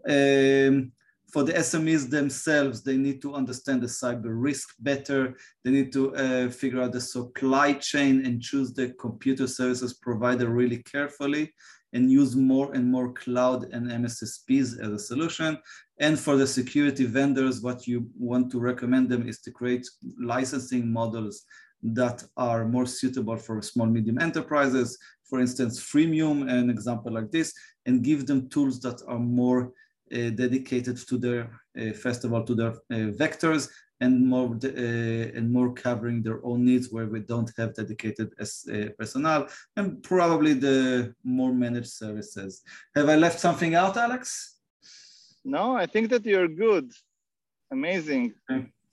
Um, 0.09 0.93
for 1.33 1.43
the 1.45 1.53
SMEs 1.53 2.09
themselves, 2.09 2.83
they 2.83 2.97
need 2.97 3.21
to 3.23 3.35
understand 3.35 3.83
the 3.83 3.87
cyber 3.87 4.33
risk 4.33 4.75
better. 4.81 5.37
They 5.63 5.71
need 5.71 5.93
to 5.93 6.15
uh, 6.15 6.51
figure 6.51 6.81
out 6.81 6.93
the 6.93 7.01
supply 7.01 7.75
chain 7.75 8.25
and 8.25 8.41
choose 8.41 8.73
the 8.73 8.91
computer 8.95 9.47
services 9.47 9.95
provider 9.95 10.49
really 10.49 10.79
carefully 10.79 11.53
and 11.93 12.11
use 12.11 12.37
more 12.37 12.73
and 12.75 12.91
more 12.91 13.13
cloud 13.13 13.73
and 13.73 13.91
MSSPs 13.91 14.81
as 14.81 14.89
a 14.89 14.99
solution. 14.99 15.59
And 16.01 16.19
for 16.19 16.37
the 16.37 16.47
security 16.47 17.05
vendors, 17.05 17.61
what 17.63 17.87
you 17.87 18.09
want 18.19 18.51
to 18.53 18.61
recommend 18.61 19.09
them 19.09 19.29
is 19.29 19.41
to 19.41 19.51
create 19.51 19.87
licensing 20.19 20.91
models 20.91 21.45
that 21.83 22.25
are 22.37 22.67
more 22.67 22.87
suitable 22.87 23.37
for 23.37 23.61
small, 23.63 23.87
medium 23.87 24.19
enterprises. 24.19 24.99
For 25.25 25.41
instance, 25.41 25.81
freemium, 25.81 26.51
an 26.51 26.71
example 26.71 27.13
like 27.13 27.31
this, 27.31 27.53
and 27.87 28.03
give 28.03 28.27
them 28.27 28.49
tools 28.49 28.81
that 28.81 29.01
are 29.07 29.19
more 29.19 29.73
dedicated 30.11 30.97
to 31.09 31.19
their, 31.19 31.51
uh, 31.79 31.93
first 31.93 32.25
of 32.25 32.33
all, 32.33 32.45
to 32.45 32.55
their 32.55 32.73
uh, 32.73 33.13
vectors 33.23 33.69
and 34.01 34.27
more 34.27 34.57
uh, 34.65 35.37
and 35.37 35.53
more 35.53 35.73
covering 35.73 36.23
their 36.23 36.45
own 36.45 36.65
needs 36.65 36.91
where 36.91 37.07
we 37.07 37.21
don't 37.21 37.51
have 37.57 37.75
dedicated 37.75 38.33
as, 38.39 38.65
uh, 38.73 38.89
personnel 38.99 39.49
and 39.77 40.03
probably 40.03 40.53
the 40.53 41.15
more 41.25 41.53
managed 41.53 41.91
services. 41.91 42.63
Have 42.95 43.09
I 43.09 43.17
left 43.17 43.41
something 43.41 43.75
out, 43.75 43.97
Alex? 43.97 44.57
No, 45.45 45.77
I 45.77 45.87
think 45.87 46.11
that 46.11 46.25
you're 46.25 46.49
good. 46.49 46.93
Amazing, 47.71 48.35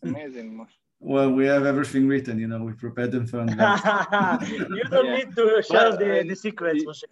amazing. 0.04 0.68
Well, 1.00 1.32
we 1.32 1.46
have 1.46 1.66
everything 1.66 2.08
written, 2.08 2.40
you 2.40 2.48
know, 2.48 2.64
we 2.64 2.74
prepared 2.74 3.12
them 3.12 3.28
for 3.28 3.40
You 3.46 4.84
don't 4.90 5.06
yeah. 5.06 5.16
need 5.16 5.36
to 5.36 5.62
share 5.62 5.90
well, 5.90 5.98
the, 5.98 6.26
the 6.28 6.36
secrets, 6.36 6.84
Moshe. 6.84 7.04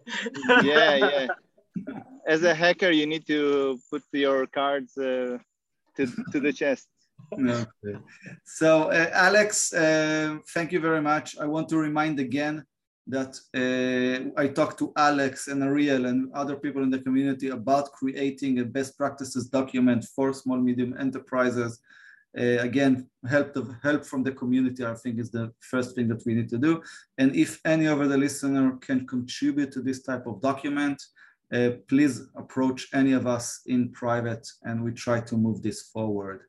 yeah, 0.63 0.96
yeah. 0.96 2.00
As 2.25 2.43
a 2.43 2.53
hacker, 2.53 2.91
you 2.91 3.05
need 3.05 3.25
to 3.27 3.79
put 3.91 4.03
your 4.12 4.47
cards 4.47 4.97
uh, 4.97 5.38
to, 5.95 6.07
to 6.31 6.39
the 6.39 6.53
chest. 6.53 6.88
Okay. 7.39 7.97
So, 8.45 8.89
uh, 8.89 9.09
Alex, 9.13 9.73
uh, 9.73 10.38
thank 10.53 10.71
you 10.71 10.79
very 10.79 11.01
much. 11.01 11.38
I 11.38 11.45
want 11.45 11.69
to 11.69 11.77
remind 11.77 12.19
again 12.19 12.65
that 13.07 13.38
uh, 13.55 14.39
I 14.39 14.47
talked 14.47 14.79
to 14.79 14.93
Alex 14.95 15.47
and 15.47 15.63
Ariel 15.63 16.05
and 16.05 16.31
other 16.33 16.55
people 16.55 16.83
in 16.83 16.89
the 16.89 16.99
community 16.99 17.49
about 17.49 17.91
creating 17.91 18.59
a 18.59 18.65
best 18.65 18.97
practices 18.97 19.47
document 19.49 20.05
for 20.15 20.33
small 20.33 20.57
medium 20.57 20.95
enterprises. 20.99 21.79
Uh, 22.38 22.59
again, 22.59 23.07
help 23.29 23.53
the 23.53 23.75
help 23.83 24.05
from 24.05 24.23
the 24.23 24.31
community, 24.31 24.86
I 24.86 24.95
think, 24.95 25.19
is 25.19 25.29
the 25.29 25.51
first 25.59 25.95
thing 25.95 26.07
that 26.07 26.25
we 26.25 26.33
need 26.33 26.49
to 26.49 26.57
do. 26.57 26.81
And 27.17 27.36
if 27.36 27.59
any 27.65 27.86
of 27.86 27.99
the 27.99 28.17
listener 28.17 28.77
can 28.77 29.05
contribute 29.05 29.71
to 29.73 29.81
this 29.81 30.01
type 30.01 30.25
of 30.25 30.41
document, 30.41 31.03
uh, 31.54 31.72
please 31.88 32.22
approach 32.36 32.88
any 32.94 33.13
of 33.13 33.28
us 33.28 33.62
in 33.68 33.92
private, 33.92 34.48
and 34.63 34.84
we 34.84 34.92
try 34.92 35.20
to 35.22 35.38
move 35.38 35.62
this 35.62 35.84
forward. 35.94 36.42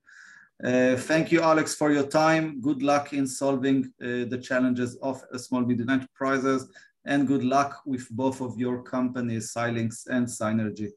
Uh, 0.64 0.96
thank 0.96 1.30
you, 1.32 1.40
Alex, 1.42 1.74
for 1.74 1.92
your 1.92 2.06
time. 2.06 2.60
Good 2.60 2.82
luck 2.82 3.12
in 3.12 3.26
solving 3.26 3.92
uh, 4.00 4.24
the 4.32 4.40
challenges 4.42 4.96
of 5.02 5.22
small 5.36 5.62
medium 5.62 5.90
enterprises, 5.90 6.68
and 7.04 7.26
good 7.26 7.44
luck 7.44 7.82
with 7.84 8.08
both 8.10 8.40
of 8.40 8.58
your 8.58 8.82
companies, 8.82 9.52
Xilinx 9.52 10.06
and 10.08 10.26
Cynergy. 10.26 10.90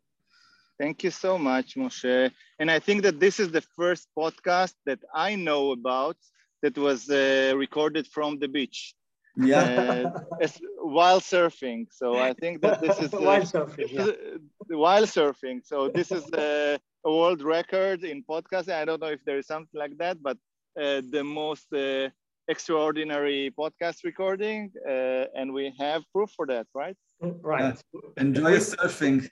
Thank 0.80 1.04
you 1.04 1.12
so 1.12 1.38
much, 1.38 1.76
Moshe. 1.76 2.32
And 2.60 2.70
I 2.70 2.80
think 2.80 3.02
that 3.02 3.20
this 3.20 3.40
is 3.40 3.52
the 3.52 3.66
first 3.76 4.08
podcast 4.18 4.74
that 4.86 5.00
I 5.14 5.36
know 5.36 5.72
about 5.72 6.18
that 6.62 6.78
was 6.78 7.10
uh, 7.10 7.54
recorded 7.56 8.08
from 8.08 8.40
the 8.40 8.48
beach. 8.48 8.94
Yeah. 9.38 10.12
Uh, 10.42 10.48
while 10.80 11.20
surfing. 11.20 11.88
So 11.92 12.18
I 12.18 12.34
think 12.34 12.62
that 12.62 12.82
this 12.82 13.00
is 13.00 13.14
uh, 13.14 13.18
while 13.18 13.42
surfing. 13.42 13.92
Yeah. 13.92 14.08
while 14.78 15.04
surfing. 15.04 15.62
So 15.64 15.90
this 15.90 16.12
is 16.12 16.24
uh, 16.34 16.78
a 17.06 17.12
world 17.12 17.42
record 17.42 18.04
in 18.04 18.24
podcasting. 18.24 18.74
I 18.74 18.86
don't 18.86 19.02
know 19.02 19.08
if 19.08 19.24
there 19.26 19.38
is 19.38 19.48
something 19.48 19.80
like 19.80 19.98
that, 19.98 20.22
but 20.22 20.38
uh, 20.80 21.02
the 21.12 21.24
most 21.24 21.72
uh, 21.74 22.10
extraordinary 22.48 23.54
podcast 23.58 24.04
recording, 24.04 24.72
uh, 24.88 25.26
and 25.36 25.54
we 25.54 25.74
have 25.80 26.04
proof 26.14 26.32
for 26.36 26.46
that, 26.48 26.68
right? 26.74 26.98
Right. 27.22 27.76
enjoy 28.18 28.58
surfing. 28.58 29.30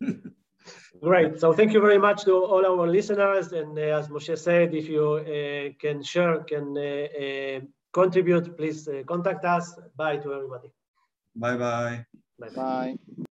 Great. 1.02 1.40
So 1.40 1.52
thank 1.52 1.72
you 1.72 1.80
very 1.80 1.98
much 1.98 2.24
to 2.24 2.44
all 2.44 2.64
our 2.64 2.86
listeners. 2.86 3.52
And 3.52 3.76
uh, 3.76 3.98
as 3.98 4.08
Moshe 4.08 4.38
said, 4.38 4.74
if 4.74 4.88
you 4.88 5.04
uh, 5.14 5.72
can 5.80 6.02
share, 6.02 6.38
can 6.44 6.76
uh, 6.76 7.60
contribute, 7.92 8.56
please 8.56 8.88
uh, 8.88 9.02
contact 9.06 9.44
us. 9.44 9.78
Bye 9.96 10.16
to 10.18 10.34
everybody. 10.34 10.70
Bye-bye. 11.36 12.04
Bye-bye. 12.38 13.26